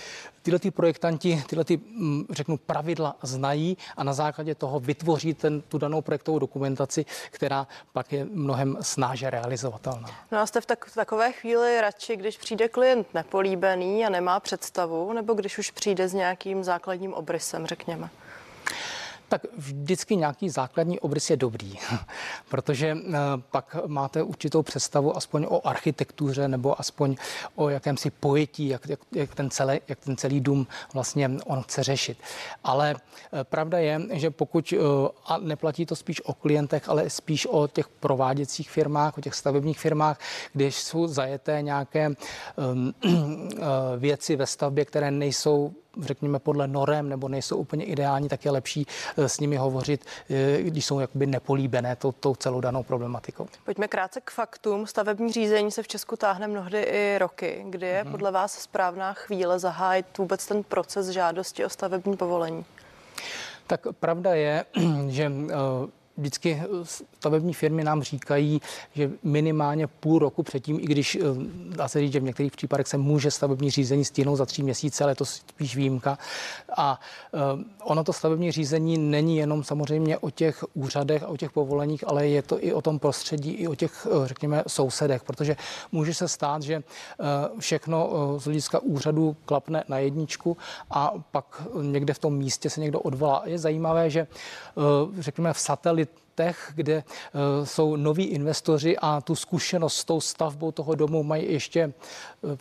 tyhle 0.43 0.59
ty 0.59 0.71
projektanti, 0.71 1.45
tyhle 1.47 1.65
ty, 1.65 1.77
mm, 1.77 2.25
řeknu, 2.31 2.57
pravidla 2.57 3.17
znají 3.23 3.77
a 3.97 4.05
na 4.05 4.13
základě 4.13 4.55
toho 4.55 4.81
vytvoří 4.81 5.35
ten, 5.35 5.61
tu 5.61 5.79
danou 5.79 6.01
projektovou 6.01 6.39
dokumentaci, 6.39 7.05
která 7.31 7.67
pak 7.93 8.13
je 8.13 8.25
mnohem 8.25 8.79
snáže 8.81 9.31
realizovatelná. 9.31 10.09
No 10.33 10.39
a 10.39 10.47
jste 10.47 10.61
v, 10.61 10.67
tak, 10.67 10.85
v 10.85 10.95
takové 10.95 11.33
chvíli 11.33 11.81
radši, 11.81 12.17
když 12.17 12.39
přijde 12.39 12.69
klient 12.69 13.15
nepolíbený 13.15 14.07
a 14.07 14.11
nemá 14.11 14.41
představu, 14.41 15.13
nebo 15.13 15.35
když 15.35 15.59
už 15.59 15.71
přijde 15.71 16.09
s 16.09 16.13
nějakým 16.13 16.65
základním 16.65 17.15
obrysem, 17.15 17.67
řekněme? 17.67 18.11
Tak 19.33 19.47
vždycky 19.57 20.17
nějaký 20.17 20.51
základní 20.51 21.01
obrys 21.01 21.31
je 21.31 21.37
dobrý, 21.37 21.79
protože 22.49 22.97
eh, 22.97 23.19
pak 23.51 23.77
máte 23.87 24.23
určitou 24.23 24.63
představu 24.63 25.17
aspoň 25.17 25.47
o 25.49 25.67
architektuře 25.67 26.49
nebo 26.49 26.81
aspoň 26.81 27.17
o 27.55 27.69
jakémsi 27.69 28.11
pojetí, 28.11 28.69
jak, 28.69 28.89
jak, 28.89 29.01
jak, 29.15 29.35
ten, 29.35 29.51
celý, 29.51 29.81
jak 29.89 29.99
ten 29.99 30.17
celý 30.17 30.41
dům 30.41 30.67
vlastně 30.95 31.31
on 31.47 31.63
chce 31.63 31.83
řešit. 31.83 32.19
Ale 32.65 32.95
eh, 32.95 33.45
pravda 33.45 33.79
je, 33.79 34.01
že 34.11 34.31
pokud, 34.31 34.75
eh, 34.77 34.79
a 35.27 35.39
neplatí 35.39 35.87
to 35.87 35.97
spíš 35.97 36.21
o 36.25 36.35
klientech, 36.35 36.89
ale 36.89 37.11
spíš 37.11 37.47
o 37.47 37.69
těch 37.69 37.89
prováděcích 37.89 38.71
firmách, 38.71 39.19
o 39.19 39.21
těch 39.21 39.35
stavebních 39.35 39.79
firmách, 39.79 40.19
když 40.53 40.77
jsou 40.77 41.07
zajeté 41.07 41.63
nějaké 41.63 42.09
um, 42.09 42.95
věci 43.99 44.37
ve 44.37 44.47
stavbě, 44.47 44.85
které 44.85 45.11
nejsou 45.11 45.73
řekněme, 46.01 46.39
podle 46.39 46.69
norem 46.69 47.09
nebo 47.09 47.29
nejsou 47.29 47.57
úplně 47.57 47.85
ideální, 47.85 48.29
tak 48.29 48.45
je 48.45 48.51
lepší 48.51 48.87
eh, 49.17 49.29
s 49.29 49.41
nimi 49.41 49.57
hovořit, 49.57 50.05
eh, 50.31 50.63
když 50.63 50.87
jsou 50.87 51.01
jakoby 51.01 51.27
nepolíbené 51.27 51.97
tou, 51.97 52.13
tou 52.13 52.35
celou 52.35 52.61
danou 52.61 52.83
problematikou. 52.83 53.47
Pojďme 53.65 53.89
krátce 53.89 54.21
k 54.25 54.31
faktům. 54.31 54.87
Stavební 54.87 55.33
řízení 55.33 55.71
se 55.71 55.83
v 55.83 55.89
Česku 55.89 56.17
táhne 56.17 56.49
mnohdy 56.49 56.83
i 56.83 57.19
roky. 57.19 57.65
Kdy 57.71 57.87
je 57.87 58.03
hmm. 58.03 58.11
podle 58.11 58.31
vás 58.31 58.53
správná 58.53 59.13
chvíle 59.13 59.59
zahájit 59.59 60.19
vůbec 60.19 60.47
ten 60.47 60.63
proces 60.63 61.09
žádosti 61.09 61.65
o 61.65 61.69
stavební 61.69 62.17
povolení? 62.17 62.65
Tak 63.67 63.87
pravda 64.01 64.35
je, 64.35 64.65
že 65.09 65.33
eh, 65.51 65.55
vždycky 66.17 66.63
stavební 67.19 67.55
firmy 67.55 67.85
nám 67.85 68.03
říkají, 68.03 68.61
že 68.95 69.11
minimálně 69.23 69.87
půl 69.87 70.19
roku 70.19 70.43
předtím, 70.43 70.81
i 70.81 70.87
když 70.87 71.15
eh, 71.15 71.21
dá 71.77 71.89
se 71.89 72.01
říct, 72.01 72.13
že 72.13 72.21
v 72.21 72.23
některých 72.23 72.53
případech 72.53 72.87
se 72.87 72.99
může 72.99 73.31
stavební 73.31 73.71
řízení 73.71 74.05
stihnout 74.05 74.37
za 74.37 74.47
tři 74.47 74.63
měsíce, 74.63 75.05
ale 75.05 75.15
to 75.15 75.25
spíš 75.25 75.77
výjimka. 75.77 76.19
A 76.77 77.01
eh, 77.35 77.39
ono 77.85 78.05
to 78.05 78.13
stavební 78.13 78.53
řízení 78.53 78.99
není 78.99 79.37
jenom 79.37 79.65
samozřejmě 79.65 80.19
o 80.19 80.31
těch 80.31 80.65
úřadech 80.75 81.23
a 81.23 81.29
o 81.29 81.37
těch 81.37 81.53
povoleních, 81.53 82.09
ale 82.09 82.29
je 82.29 82.43
to 82.43 82.65
i 82.65 82.73
o 82.73 82.83
tom 82.83 82.99
prostředí, 82.99 83.51
i 83.51 83.69
o 83.69 83.75
těch, 83.75 84.07
eh, 84.11 84.29
řekněme, 84.29 84.63
sousedech, 84.67 85.23
protože 85.25 85.57
může 85.93 86.15
se 86.15 86.29
stát, 86.29 86.63
že 86.63 86.83
všechno 87.59 88.11
z 88.39 88.45
hlediska 88.45 88.79
úřadu 88.79 89.37
klapne 89.45 89.85
na 89.89 89.99
jedničku 89.99 90.57
a 90.91 91.13
pak 91.31 91.63
někde 91.83 92.15
v 92.15 92.19
tom 92.19 92.37
místě 92.37 92.71
se 92.71 92.81
někdo 92.81 93.01
odvolá. 93.01 93.43
Je 93.45 93.59
zajímavé, 93.59 94.11
že 94.11 94.27
řekněme 95.19 95.53
v 95.53 95.59
it 96.03 96.11
letech, 96.33 96.73
kde 96.75 96.93
eh, 96.95 97.67
jsou 97.67 97.97
noví 97.97 98.25
investoři 98.25 98.97
a 98.99 99.21
tu 99.21 99.35
zkušenost 99.35 99.97
s 99.97 100.05
tou 100.05 100.21
stavbou 100.21 100.73
toho 100.73 100.95
domu 100.95 101.23
mají 101.23 101.53
ještě 101.53 101.81
eh, 101.83 101.93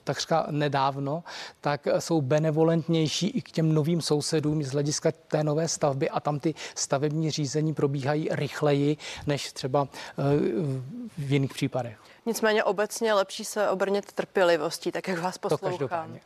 takřka 0.04 0.48
nedávno, 0.50 1.24
tak 1.62 1.88
jsou 2.00 2.22
benevolentnější 2.22 3.28
i 3.28 3.42
k 3.42 3.52
těm 3.52 3.74
novým 3.74 4.02
sousedům 4.02 4.64
z 4.64 4.72
hlediska 4.72 5.12
té 5.28 5.44
nové 5.44 5.68
stavby 5.68 6.10
a 6.10 6.20
tam 6.20 6.40
ty 6.40 6.54
stavební 6.76 7.32
řízení 7.32 7.74
probíhají 7.74 8.28
rychleji 8.32 8.98
než 9.28 9.54
třeba 9.54 9.88
eh, 9.88 10.24
v 11.18 11.32
jiných 11.32 11.54
případech. 11.54 11.98
Nicméně 12.26 12.64
obecně 12.64 13.14
lepší 13.14 13.46
se 13.46 13.70
obrnit 13.70 14.12
trpělivostí, 14.12 14.92
tak 14.92 15.08
jak 15.08 15.20
vás 15.20 15.38
poslouchám. 15.38 16.18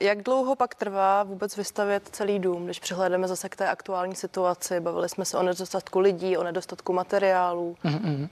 Jak 0.00 0.22
dlouho 0.22 0.56
pak 0.56 0.74
trvá 0.74 1.22
vůbec 1.22 1.56
vystavět 1.56 2.08
celý 2.12 2.38
dům, 2.38 2.64
když 2.64 2.80
přihlédeme 2.80 3.28
zase 3.28 3.48
k 3.48 3.56
té 3.56 3.68
aktuální 3.68 4.14
situaci? 4.14 4.80
Bavili 4.80 5.08
jsme 5.08 5.24
se 5.24 5.38
o 5.38 5.42
nedostatku 5.42 6.00
lidí, 6.00 6.36
o 6.36 6.42
nedostatku 6.50 6.92
materiálů. 6.92 7.76
Mm-hmm. 7.84 8.28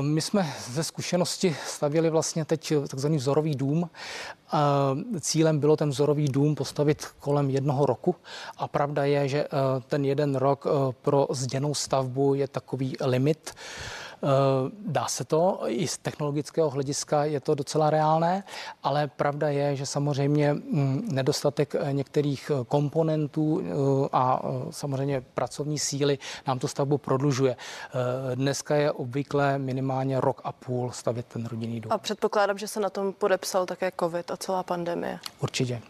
My 0.00 0.20
jsme 0.20 0.52
ze 0.70 0.84
zkušenosti 0.84 1.56
stavili 1.66 2.10
vlastně 2.10 2.44
teď 2.44 2.72
takzvaný 2.88 3.16
vzorový 3.16 3.54
dům. 3.54 3.90
Cílem 5.20 5.58
bylo 5.58 5.76
ten 5.76 5.88
vzorový 5.88 6.28
dům 6.28 6.54
postavit 6.54 7.06
kolem 7.18 7.50
jednoho 7.50 7.86
roku 7.86 8.16
a 8.56 8.68
pravda 8.68 9.04
je, 9.04 9.28
že 9.28 9.44
eh, 9.44 9.48
ten 9.88 10.04
jeden 10.04 10.34
rok 10.36 10.66
eh, 10.66 10.92
pro 11.02 11.26
zděnou 11.30 11.74
stavbu 11.74 12.34
je 12.34 12.48
takový 12.48 12.96
limit. 13.00 13.54
Eh, 14.22 14.70
dá 14.86 15.06
se 15.06 15.24
to, 15.24 15.60
i 15.66 15.88
z 15.88 15.98
technologického 15.98 16.70
hlediska 16.70 17.24
je 17.24 17.40
to 17.40 17.54
docela 17.54 17.90
reálné, 17.90 18.44
ale 18.82 19.08
pravda 19.08 19.48
je, 19.48 19.76
že 19.76 19.86
samozřejmě 19.86 20.54
mm, 20.54 21.08
nedostatek 21.12 21.74
eh, 21.74 21.92
některých 21.92 22.50
eh, 22.54 22.64
komponentů 22.64 23.62
a 24.12 24.42
samozřejmě 24.70 25.24
pracovní 25.34 25.78
síly 25.78 26.18
nám 26.46 26.58
tu 26.58 26.68
stavbu 26.68 26.98
prodlužuje. 26.98 27.56
Dneska 28.34 28.74
je 28.74 28.92
obvykle 28.92 29.58
minimálně 29.58 30.20
rok 30.20 30.40
a 30.44 30.52
půl 30.52 30.90
stavit 30.90 31.26
ten 31.26 31.46
rodinný 31.46 31.80
dům. 31.80 31.92
A 31.92 31.98
předpokládám, 31.98 32.58
že 32.58 32.68
se 32.68 32.80
na 32.80 32.90
tom 32.90 33.12
podepsal 33.12 33.66
také 33.66 33.92
COVID 34.00 34.30
a 34.30 34.36
celá 34.36 34.62
pandemie. 34.62 35.18
Určitě. 35.40 35.82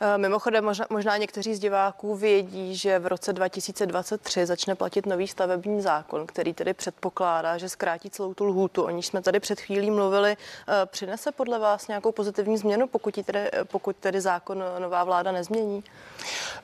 Eh, 0.00 0.18
mimochodem, 0.18 0.70
možná, 0.90 1.16
někteří 1.16 1.54
z 1.54 1.58
diváků 1.58 2.16
vědí, 2.16 2.76
že 2.76 2.98
v 2.98 3.06
roce 3.06 3.32
2023 3.32 4.46
začne 4.46 4.74
platit 4.74 5.06
nový 5.06 5.28
stavební 5.28 5.82
zákon, 5.82 6.26
který 6.26 6.54
tedy 6.54 6.74
předpokládá, 6.74 7.58
že 7.58 7.68
zkrátí 7.68 8.10
celou 8.10 8.34
tu 8.34 8.44
lhůtu, 8.44 8.82
o 8.82 8.90
níž 8.90 9.06
jsme 9.06 9.22
tady 9.22 9.40
před 9.40 9.60
chvílí 9.60 9.90
mluvili. 9.90 10.36
Eh, 10.68 10.86
přinese 10.86 11.32
podle 11.32 11.58
vás 11.58 11.88
nějakou 11.88 12.12
pozitivní 12.12 12.58
změnu, 12.58 12.86
pokud, 12.86 13.18
tedy, 13.24 13.50
pokud 13.64 13.96
tedy 13.96 14.20
zákon 14.20 14.64
nová 14.78 15.04
vláda 15.04 15.32
nezmění? 15.32 15.84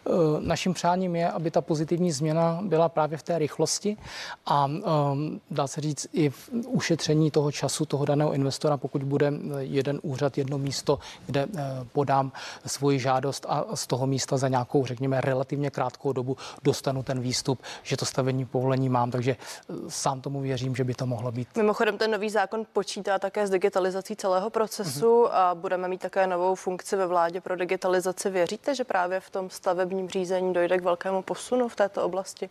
Eh, 0.06 0.10
naším 0.40 0.74
přáním 0.74 1.16
je, 1.16 1.30
aby 1.30 1.50
ta 1.50 1.60
pozitivní 1.60 2.12
změna 2.12 2.58
byla 2.62 2.88
právě 2.88 3.18
v 3.18 3.22
té 3.22 3.38
rychlosti 3.38 3.96
a 4.46 4.64
um, 4.66 5.40
dá 5.50 5.66
se 5.66 5.80
říct 5.80 6.06
i 6.12 6.30
v 6.30 6.50
ušetření 6.66 7.30
toho 7.30 7.52
času 7.52 7.84
toho 7.84 8.04
daného 8.04 8.32
investora, 8.32 8.76
pokud 8.76 9.02
bude 9.02 9.32
jeden 9.58 10.00
úřad, 10.02 10.38
jedno 10.38 10.58
místo, 10.58 10.98
kde 11.26 11.46
podám 11.92 12.32
svoji 12.66 12.99
žádost 13.00 13.46
a 13.48 13.64
z 13.74 13.86
toho 13.86 14.06
místa 14.06 14.36
za 14.36 14.48
nějakou, 14.48 14.86
řekněme, 14.86 15.20
relativně 15.20 15.70
krátkou 15.70 16.12
dobu 16.12 16.36
dostanu 16.62 17.02
ten 17.02 17.20
výstup, 17.20 17.62
že 17.82 17.96
to 17.96 18.04
stavební 18.04 18.46
povolení 18.46 18.88
mám, 18.88 19.10
takže 19.10 19.36
eh, 19.36 19.74
sám 19.88 20.20
tomu 20.20 20.40
věřím, 20.40 20.76
že 20.76 20.84
by 20.84 20.94
to 20.94 21.06
mohlo 21.06 21.32
být. 21.32 21.48
Mimochodem, 21.56 21.98
ten 21.98 22.10
nový 22.10 22.30
zákon 22.30 22.66
počítá 22.72 23.18
také 23.18 23.46
s 23.46 23.50
digitalizací 23.50 24.16
celého 24.16 24.50
procesu 24.50 25.24
mm-hmm. 25.24 25.32
a 25.32 25.54
budeme 25.54 25.88
mít 25.88 26.00
také 26.00 26.26
novou 26.26 26.54
funkci 26.54 26.96
ve 26.96 27.06
vládě 27.06 27.40
pro 27.40 27.56
digitalizaci. 27.56 28.30
Věříte, 28.30 28.74
že 28.74 28.84
právě 28.84 29.20
v 29.20 29.30
tom 29.30 29.50
stavebním 29.50 30.08
řízení 30.08 30.52
dojde 30.52 30.78
k 30.78 30.82
velkému 30.82 31.22
posunu 31.22 31.68
v 31.68 31.76
této 31.76 32.04
oblasti? 32.04 32.50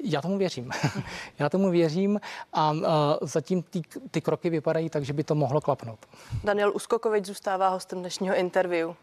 Já 0.00 0.22
tomu 0.22 0.38
věřím. 0.38 0.70
Já 1.38 1.48
tomu 1.48 1.70
věřím 1.70 2.20
a 2.52 2.72
uh, 2.72 2.80
zatím 3.20 3.62
ty, 3.62 3.82
ty 4.10 4.20
kroky 4.20 4.50
vypadají 4.50 4.90
tak, 4.90 5.04
že 5.04 5.12
by 5.12 5.24
to 5.24 5.34
mohlo 5.34 5.60
klapnout. 5.60 5.98
Daniel 6.44 6.72
Uskokovič 6.74 7.26
zůstává 7.26 7.68
hostem 7.68 8.00
dnešního 8.00 8.36
interview. 8.36 8.94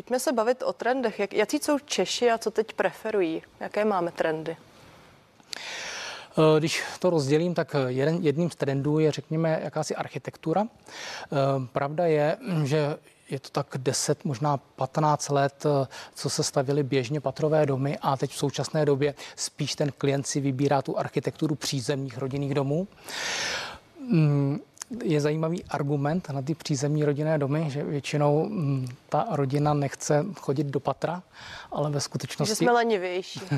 Pojďme 0.00 0.20
se 0.20 0.32
bavit 0.32 0.62
o 0.62 0.72
trendech. 0.72 1.18
Jak, 1.18 1.32
jaký 1.32 1.58
jsou 1.58 1.78
Češi 1.78 2.30
a 2.30 2.38
co 2.38 2.50
teď 2.50 2.72
preferují? 2.72 3.42
Jaké 3.60 3.84
máme 3.84 4.10
trendy? 4.10 4.56
Eh, 5.56 6.58
když 6.58 6.82
to 6.98 7.10
rozdělím, 7.10 7.54
tak 7.54 7.76
jeden, 7.86 8.18
jedním 8.22 8.50
z 8.50 8.56
trendů 8.56 8.98
je, 8.98 9.12
řekněme, 9.12 9.60
jakási 9.64 9.96
architektura. 9.96 10.64
Eh, 10.64 11.36
pravda 11.72 12.06
je, 12.06 12.36
že 12.64 12.96
je 13.30 13.40
to 13.40 13.48
tak 13.48 13.66
10, 13.76 14.24
možná 14.24 14.56
15 14.56 15.28
let, 15.28 15.66
eh, 15.66 15.86
co 16.14 16.30
se 16.30 16.42
stavily 16.42 16.82
běžně 16.82 17.20
patrové 17.20 17.66
domy 17.66 17.98
a 18.02 18.16
teď 18.16 18.30
v 18.30 18.38
současné 18.38 18.84
době 18.84 19.14
spíš 19.36 19.74
ten 19.74 19.92
klient 19.98 20.26
si 20.26 20.40
vybírá 20.40 20.82
tu 20.82 20.98
architekturu 20.98 21.54
přízemních 21.54 22.18
rodinných 22.18 22.54
domů. 22.54 22.88
Je 25.04 25.20
zajímavý 25.20 25.64
argument 25.64 26.28
na 26.30 26.42
ty 26.42 26.54
přízemní 26.54 27.04
rodinné 27.04 27.38
domy, 27.38 27.64
že 27.68 27.84
většinou 27.84 28.48
mm, 28.48 28.88
ta 29.08 29.26
rodina 29.30 29.74
nechce 29.74 30.24
chodit 30.40 30.66
do 30.66 30.80
patra, 30.80 31.22
ale 31.72 31.90
ve 31.90 32.00
skutečnosti... 32.00 32.50
Že 32.52 32.56
jsme 32.56 32.72
lenivější. 32.72 33.40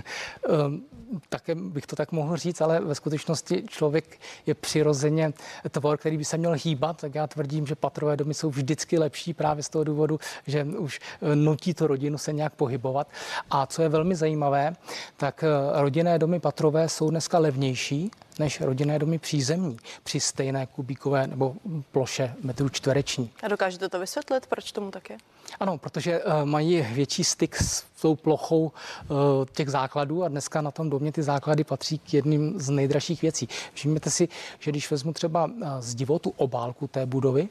Ehm, 0.49 0.83
také 1.29 1.55
bych 1.55 1.87
to 1.87 1.97
tak 1.97 2.13
mohl 2.13 2.37
říct, 2.37 2.61
ale 2.61 2.81
ve 2.81 2.95
skutečnosti 2.95 3.65
člověk 3.69 4.21
je 4.47 4.55
přirozeně 4.55 5.33
tvor, 5.71 5.99
který 5.99 6.17
by 6.19 6.25
se 6.25 6.39
měl 6.39 6.55
hýbat, 6.65 7.01
tak 7.01 7.15
já 7.15 7.27
tvrdím, 7.27 7.67
že 7.67 7.75
patrové 7.75 8.17
domy 8.17 8.35
jsou 8.35 8.51
vždycky 8.51 8.99
lepší 8.99 9.35
právě 9.35 9.63
z 9.63 9.69
toho 9.69 9.85
důvodu, 9.85 10.21
že 10.47 10.65
už 10.65 11.01
eh, 11.23 11.37
nutí 11.37 11.75
to 11.75 11.87
rodinu 11.87 12.19
se 12.19 12.33
nějak 12.33 12.55
pohybovat. 12.55 13.09
A 13.51 13.67
co 13.67 13.83
je 13.83 13.89
velmi 13.89 14.15
zajímavé, 14.15 14.77
tak 15.17 15.45
eh, 15.45 15.81
rodinné 15.83 16.19
domy 16.19 16.41
patrové 16.41 16.89
jsou 16.89 17.11
dneska 17.11 17.39
levnější 17.39 18.11
než 18.39 18.61
rodinné 18.61 18.99
domy 18.99 19.19
přízemní 19.19 19.77
při 20.03 20.21
stejné 20.21 20.67
kubíkové 20.67 21.27
nebo 21.27 21.55
ploše 21.93 22.35
metru 22.43 22.69
čtvereční. 22.69 23.31
A 23.43 23.49
dokážete 23.49 23.89
to 23.89 24.01
vysvětlit, 24.01 24.47
proč 24.47 24.73
tomu 24.73 24.91
tak 24.91 25.11
je? 25.11 25.19
Ano, 25.61 25.79
protože 25.79 26.25
uh, 26.25 26.45
mají 26.45 26.83
větší 26.83 27.25
styk 27.25 27.57
s 27.57 27.85
tou 28.03 28.17
plochou 28.17 28.63
uh, 28.63 29.17
těch 29.53 29.69
základů 29.71 30.25
a 30.25 30.29
dneska 30.29 30.61
na 30.61 30.71
tom 30.71 30.91
domě 30.91 31.13
ty 31.13 31.23
základy 31.23 31.65
patří 31.65 31.99
k 31.99 32.15
jedním 32.15 32.61
z 32.61 32.71
nejdražších 32.71 33.23
věcí. 33.23 33.49
Všimněte 33.75 34.11
si, 34.11 34.29
že 34.59 34.71
když 34.71 34.91
vezmu 34.91 35.13
třeba 35.13 35.45
uh, 35.45 35.53
z 35.79 35.95
divotu 35.95 36.33
obálku 36.37 36.87
té 36.87 37.07
budovy, 37.07 37.49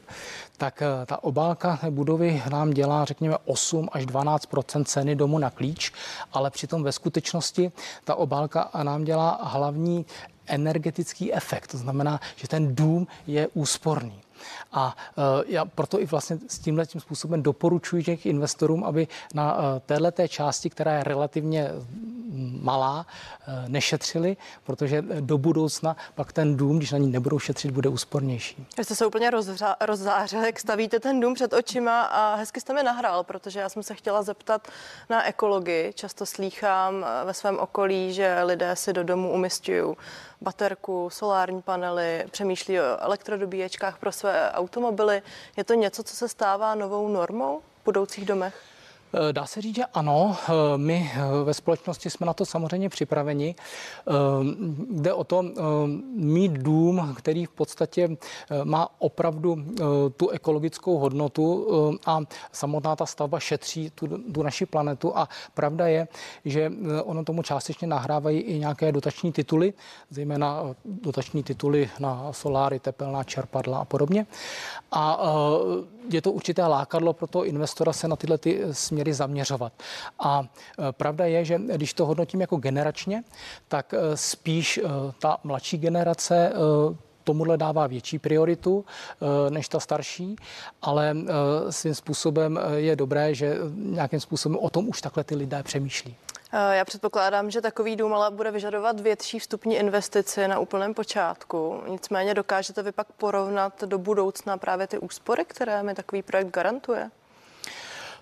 tak 0.56 0.82
uh, 0.82 1.06
ta 1.06 1.24
obálka 1.24 1.76
té 1.76 1.90
budovy 1.90 2.42
nám 2.50 2.70
dělá, 2.70 3.04
řekněme, 3.04 3.36
8 3.44 3.88
až 3.92 4.06
12 4.06 4.48
ceny 4.84 5.16
domu 5.16 5.38
na 5.38 5.50
klíč, 5.50 5.92
ale 6.32 6.50
přitom 6.50 6.82
ve 6.82 6.92
skutečnosti 6.92 7.72
ta 8.04 8.14
obálka 8.14 8.70
nám 8.82 9.04
dělá 9.04 9.40
hlavní 9.42 10.06
energetický 10.46 11.34
efekt. 11.34 11.70
To 11.70 11.78
znamená, 11.78 12.20
že 12.36 12.48
ten 12.48 12.74
dům 12.74 13.06
je 13.26 13.48
úsporný. 13.54 14.20
A 14.72 14.96
uh, 15.16 15.24
já 15.46 15.64
proto 15.64 16.00
i 16.00 16.06
vlastně 16.06 16.38
s 16.48 16.58
tímhle 16.58 16.86
tím 16.86 17.00
způsobem 17.00 17.42
doporučuji 17.42 18.04
těch 18.04 18.26
investorům, 18.26 18.84
aby 18.84 19.08
na 19.34 19.56
uh, 19.56 19.62
této 19.86 20.28
části, 20.28 20.70
která 20.70 20.92
je 20.92 21.04
relativně 21.04 21.70
malá, 22.60 23.06
uh, 23.48 23.68
nešetřili, 23.68 24.36
protože 24.64 25.02
do 25.20 25.38
budoucna 25.38 25.96
pak 26.14 26.32
ten 26.32 26.56
dům, 26.56 26.78
když 26.78 26.92
na 26.92 26.98
ní 26.98 27.10
nebudou 27.10 27.38
šetřit, 27.38 27.70
bude 27.70 27.88
úspornější. 27.88 28.66
Vy 28.78 28.84
jste 28.84 28.94
se 28.94 29.06
úplně 29.06 29.30
rozřa- 29.30 29.76
rozzářil, 29.80 30.44
jak 30.44 30.60
stavíte 30.60 31.00
ten 31.00 31.20
dům 31.20 31.34
před 31.34 31.52
očima 31.52 32.02
a 32.02 32.34
hezky 32.34 32.60
jste 32.60 32.74
mi 32.74 32.82
nahrál, 32.82 33.24
protože 33.24 33.60
já 33.60 33.68
jsem 33.68 33.82
se 33.82 33.94
chtěla 33.94 34.22
zeptat 34.22 34.68
na 35.10 35.26
ekologii. 35.26 35.92
Často 35.92 36.26
slýchám 36.26 37.06
ve 37.24 37.34
svém 37.34 37.58
okolí, 37.58 38.12
že 38.12 38.42
lidé 38.42 38.76
si 38.76 38.92
do 38.92 39.04
domu 39.04 39.32
umistují 39.32 39.94
baterku, 40.40 41.10
solární 41.12 41.62
panely, 41.62 42.24
přemýšlí 42.30 42.80
o 42.80 42.82
elektrodobíječkách 42.98 43.98
pro 43.98 44.12
své 44.12 44.31
automobily. 44.52 45.22
Je 45.56 45.64
to 45.64 45.74
něco, 45.74 46.02
co 46.02 46.16
se 46.16 46.28
stává 46.28 46.74
novou 46.74 47.08
normou 47.08 47.60
v 47.60 47.84
budoucích 47.84 48.24
domech? 48.24 48.71
Eh, 49.14 49.32
dá 49.32 49.46
se 49.46 49.60
říct, 49.60 49.76
že 49.76 49.84
ano. 49.84 50.36
Eh, 50.48 50.52
my 50.76 51.10
eh, 51.14 51.44
ve 51.44 51.54
společnosti 51.54 52.10
jsme 52.10 52.26
na 52.26 52.32
to 52.32 52.46
samozřejmě 52.46 52.88
připraveni. 52.88 53.54
Jde 54.90 55.12
o 55.12 55.24
to 55.24 55.44
mít 56.14 56.52
dům, 56.52 57.14
který 57.18 57.46
v 57.46 57.50
podstatě 57.50 58.16
má 58.64 58.88
opravdu 58.98 59.56
tu 60.16 60.28
ekologickou 60.28 60.98
hodnotu 60.98 61.68
a 62.06 62.20
samotná 62.52 62.96
ta 62.96 63.06
stavba 63.06 63.40
šetří 63.40 63.90
tu, 63.90 64.06
tu 64.32 64.42
naši 64.42 64.66
planetu. 64.66 65.18
A 65.18 65.28
pravda 65.54 65.86
je, 65.86 66.08
že 66.44 66.72
ono 67.04 67.24
tomu 67.24 67.42
částečně 67.42 67.88
nahrávají 67.88 68.40
i 68.40 68.58
nějaké 68.58 68.92
dotační 68.92 69.32
tituly, 69.32 69.72
zejména 70.10 70.74
dotační 70.84 71.42
tituly 71.42 71.90
na 71.98 72.32
soláry, 72.32 72.78
tepelná 72.78 73.24
čerpadla 73.24 73.78
a 73.78 73.84
podobně. 73.84 74.26
A 74.92 75.20
je 76.10 76.22
to 76.22 76.32
určité 76.32 76.66
lákadlo 76.66 77.12
pro 77.12 77.26
toho 77.26 77.44
investora 77.44 77.92
se 77.92 78.08
na 78.08 78.16
tyhle 78.16 78.38
ty 78.38 78.60
směry 78.72 79.01
zaměřovat. 79.10 79.72
A 80.18 80.42
e, 80.42 80.92
pravda 80.92 81.24
je, 81.24 81.44
že 81.44 81.58
když 81.58 81.94
to 81.94 82.06
hodnotím 82.06 82.40
jako 82.40 82.56
generačně, 82.56 83.24
tak 83.68 83.94
e, 83.94 84.16
spíš 84.16 84.78
e, 84.78 84.82
ta 85.18 85.38
mladší 85.44 85.78
generace 85.78 86.52
tomuhle 87.24 87.56
dává 87.56 87.86
větší 87.86 88.18
prioritu 88.18 88.84
než 89.48 89.68
ta 89.68 89.80
starší, 89.80 90.36
ale 90.82 91.16
svým 91.70 91.94
způsobem 91.94 92.60
je 92.74 92.96
dobré, 92.96 93.34
že 93.34 93.56
nějakým 93.74 94.20
způsobem 94.20 94.58
o 94.58 94.70
tom 94.70 94.88
už 94.88 95.00
takhle 95.00 95.24
ty 95.24 95.34
lidé 95.34 95.62
přemýšlí. 95.62 96.16
Já 96.52 96.84
předpokládám, 96.84 97.50
že 97.50 97.60
takový 97.60 97.96
dům 97.96 98.14
ale 98.14 98.30
bude 98.30 98.50
vyžadovat 98.50 99.00
větší 99.00 99.38
vstupní 99.38 99.76
investici 99.76 100.48
na 100.48 100.58
úplném 100.58 100.94
počátku. 100.94 101.82
Nicméně 101.88 102.34
dokážete 102.34 102.82
vy 102.82 102.92
pak 102.92 103.06
porovnat 103.12 103.84
do 103.84 103.98
budoucna 103.98 104.56
právě 104.56 104.86
ty 104.86 104.98
úspory, 104.98 105.44
které 105.44 105.82
mi 105.82 105.94
takový 105.94 106.22
projekt 106.22 106.50
garantuje? 106.50 107.10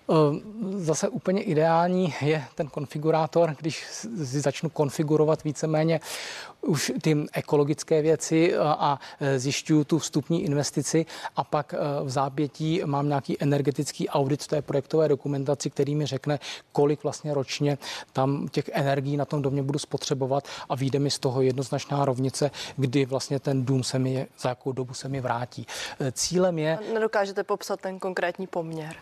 Ehm, 0.09 0.41
zase 0.83 1.09
úplně 1.09 1.41
ideální 1.41 2.13
je 2.21 2.43
ten 2.55 2.67
konfigurátor, 2.67 3.55
když 3.59 3.85
si 4.23 4.39
začnu 4.39 4.69
konfigurovat 4.69 5.43
víceméně 5.43 5.99
už 6.61 6.91
ty 7.01 7.17
ekologické 7.33 8.01
věci 8.01 8.55
a 8.57 8.99
zjišťuju 9.37 9.83
tu 9.83 9.99
vstupní 9.99 10.43
investici 10.43 11.05
a 11.35 11.43
pak 11.43 11.75
v 12.03 12.09
zápětí 12.09 12.81
mám 12.85 13.07
nějaký 13.07 13.43
energetický 13.43 14.09
audit 14.09 14.43
v 14.43 14.47
té 14.47 14.61
projektové 14.61 15.07
dokumentaci, 15.07 15.69
který 15.69 15.95
mi 15.95 16.05
řekne, 16.05 16.39
kolik 16.71 17.03
vlastně 17.03 17.33
ročně 17.33 17.77
tam 18.13 18.47
těch 18.47 18.69
energií 18.73 19.17
na 19.17 19.25
tom 19.25 19.41
domě 19.41 19.63
budu 19.63 19.79
spotřebovat 19.79 20.47
a 20.69 20.75
vyjde 20.75 20.99
mi 20.99 21.11
z 21.11 21.19
toho 21.19 21.41
jednoznačná 21.41 22.05
rovnice, 22.05 22.51
kdy 22.77 23.05
vlastně 23.05 23.39
ten 23.39 23.65
dům 23.65 23.83
se 23.83 23.99
mi, 23.99 24.27
za 24.39 24.49
jakou 24.49 24.71
dobu 24.71 24.93
se 24.93 25.09
mi 25.09 25.21
vrátí. 25.21 25.67
Cílem 26.11 26.59
je... 26.59 26.79
Nedokážete 26.93 27.43
popsat 27.43 27.81
ten 27.81 27.99
konkrétní 27.99 28.47
poměr? 28.47 28.95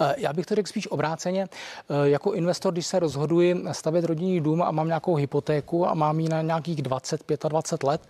Eh, 0.00 0.14
já 0.18 0.32
bych 0.32 0.46
to 0.46 0.54
řekl 0.54 0.68
spíš 0.68 0.90
obráceně. 0.90 1.48
Eh, 1.90 2.08
jako 2.08 2.32
investor, 2.32 2.72
když 2.72 2.86
se 2.86 2.98
rozhoduji 2.98 3.64
stavět 3.72 4.04
rodinný 4.04 4.40
dům 4.40 4.62
a 4.62 4.70
mám 4.70 4.86
nějakou 4.86 5.14
hypotéku 5.14 5.88
a 5.88 5.94
mám 5.94 6.20
ji 6.20 6.28
na 6.28 6.42
nějakých 6.42 6.82
20, 6.82 7.48
25 7.48 7.88
let, 7.88 8.08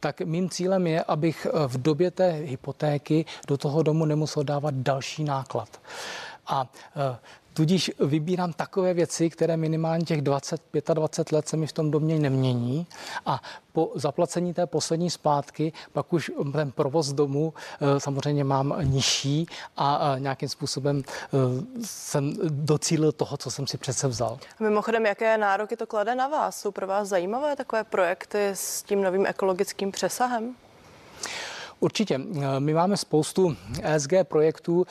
tak 0.00 0.20
mým 0.20 0.50
cílem 0.50 0.86
je, 0.86 1.04
abych 1.04 1.46
eh, 1.46 1.68
v 1.68 1.82
době 1.82 2.10
té 2.10 2.30
hypotéky 2.30 3.24
do 3.48 3.56
toho 3.56 3.82
domu 3.82 4.04
nemusel 4.04 4.44
dávat 4.44 4.74
další 4.74 5.24
náklad. 5.24 5.68
A 6.46 6.66
Tudíž 7.54 7.90
vybírám 8.00 8.52
takové 8.52 8.94
věci, 8.94 9.30
které 9.30 9.56
minimálně 9.56 10.04
těch 10.04 10.22
20, 10.22 10.62
25 10.94 11.36
let 11.36 11.48
se 11.48 11.56
mi 11.56 11.66
v 11.66 11.72
tom 11.72 11.90
domě 11.90 12.18
nemění 12.18 12.86
a 13.26 13.42
po 13.72 13.92
zaplacení 13.94 14.54
té 14.54 14.66
poslední 14.66 15.10
splátky 15.10 15.72
pak 15.92 16.12
už 16.12 16.30
ten 16.52 16.72
provoz 16.72 17.12
domu 17.12 17.54
eh, 17.80 18.00
samozřejmě 18.00 18.44
mám 18.44 18.74
nižší 18.82 19.46
a 19.76 20.14
nějakým 20.18 20.48
způsobem 20.48 21.02
eh, 21.06 21.28
jsem 21.84 22.34
docílil 22.48 23.12
toho, 23.12 23.36
co 23.36 23.50
jsem 23.50 23.66
si 23.66 23.78
přece 23.78 24.08
vzal. 24.08 24.38
Mimochodem, 24.60 25.06
jaké 25.06 25.38
nároky 25.38 25.76
to 25.76 25.86
klade 25.86 26.14
na 26.14 26.28
vás? 26.28 26.60
Jsou 26.60 26.70
pro 26.70 26.86
vás 26.86 27.08
zajímavé 27.08 27.56
takové 27.56 27.84
projekty 27.84 28.48
s 28.48 28.82
tím 28.82 29.02
novým 29.02 29.26
ekologickým 29.26 29.92
přesahem? 29.92 30.54
Určitě. 31.82 32.20
My 32.58 32.74
máme 32.74 32.96
spoustu 32.96 33.56
ESG 33.82 34.12
projektů. 34.22 34.86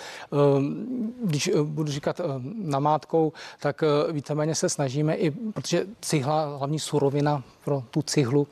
Když 1.24 1.50
budu 1.64 1.92
říkat 1.92 2.22
namátkou, 2.56 3.34
tak 3.60 3.84
víceméně 4.12 4.56
se 4.56 4.70
snažíme 4.70 5.16
i, 5.16 5.32
protože 5.32 5.86
cihla, 6.02 6.58
hlavní 6.58 6.80
surovina 6.80 7.44
pro 7.66 7.84
tu 7.92 8.02
cihlu 8.02 8.48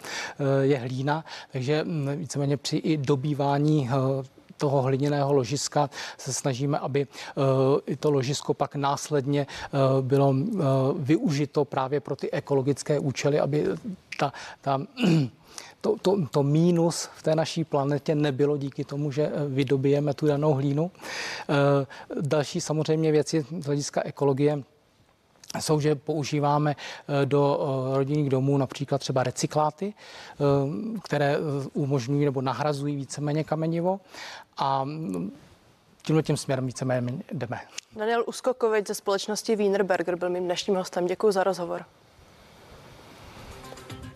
je 0.62 0.78
hlína, 0.78 1.25
takže 1.52 1.86
víceméně 2.15 2.58
při 2.58 2.78
i 2.78 2.97
dobývání 2.97 3.89
toho 4.58 4.82
hliněného 4.82 5.34
ložiska 5.34 5.89
se 6.17 6.34
snažíme, 6.34 6.80
aby 6.80 7.08
i 7.86 7.95
to 7.95 8.12
ložisko 8.12 8.54
pak 8.54 8.75
následně 8.75 9.47
bylo 10.02 10.36
využito 10.99 11.65
právě 11.65 11.99
pro 11.99 12.15
ty 12.15 12.32
ekologické 12.32 12.99
účely, 12.99 13.39
aby 13.39 13.65
ta, 14.19 14.34
ta 14.62 14.82
to, 15.81 15.95
to, 16.01 16.27
to 16.31 16.43
mínus 16.43 17.09
v 17.15 17.23
té 17.23 17.35
naší 17.35 17.63
planetě 17.63 18.15
nebylo 18.15 18.57
díky 18.57 18.83
tomu, 18.83 19.11
že 19.11 19.23
eh, 19.23 19.45
vydobijeme 19.47 20.13
tu 20.13 20.27
danou 20.27 20.53
hlínu. 20.53 20.91
Eh, 21.49 21.85
další 22.21 22.61
samozřejmě 22.61 23.11
věci 23.11 23.45
z 23.59 23.65
hlediska 23.65 24.01
ekologie 24.05 24.63
jsou, 25.59 25.79
že 25.79 25.95
používáme 25.95 26.75
eh, 26.75 27.25
do 27.25 27.59
rodinných 27.93 28.29
domů 28.29 28.57
například 28.57 28.97
třeba 28.97 29.23
recykláty, 29.23 29.93
které 31.03 31.37
umožňují 31.73 32.25
nebo 32.25 32.41
nahrazují 32.41 32.95
víceméně 32.95 33.43
kamenivo 33.43 33.99
a 34.57 34.83
mm, 34.83 35.31
tímhle 36.03 36.23
tím 36.23 36.37
směrem 36.37 36.65
víceméně 36.65 37.13
jdeme. 37.31 37.59
Daniel 37.95 38.23
Uskokovič 38.27 38.87
ze 38.87 38.95
společnosti 38.95 39.55
Wienerberger 39.55 40.15
byl 40.15 40.29
mým 40.29 40.43
dnešním 40.43 40.75
hostem. 40.75 41.05
Děkuji 41.05 41.31
za 41.31 41.43
rozhovor. 41.43 41.85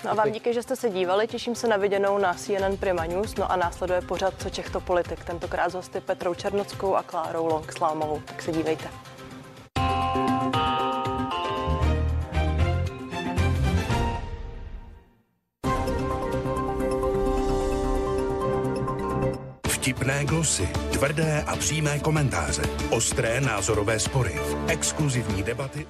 No 0.05 0.11
a 0.11 0.13
vám 0.13 0.31
díky, 0.31 0.53
že 0.53 0.61
jste 0.63 0.75
se 0.75 0.89
dívali. 0.89 1.27
Těším 1.27 1.55
se 1.55 1.67
na 1.67 1.77
viděnou 1.77 2.17
na 2.17 2.33
CNN 2.33 2.77
Prima 2.79 3.05
News. 3.05 3.35
No 3.35 3.51
a 3.51 3.55
následuje 3.55 4.01
pořad 4.01 4.33
Co 4.37 4.49
Čechto 4.49 4.79
politik. 4.79 5.23
Tentokrát 5.23 5.69
s 5.69 5.73
hosty 5.73 6.01
Petrou 6.01 6.33
Černockou 6.33 6.95
a 6.95 7.03
Klárou 7.03 7.47
Longslámovou. 7.47 8.21
Tak 8.25 8.41
se 8.41 8.51
dívejte. 8.51 8.89
Vtipné 19.67 20.25
glosy, 20.25 20.69
tvrdé 20.91 21.43
a 21.47 21.55
přímé 21.55 21.99
komentáře, 21.99 22.61
ostré 22.89 23.41
názorové 23.41 23.99
spory, 23.99 24.39
exkluzivní 24.67 25.43
debaty. 25.43 25.87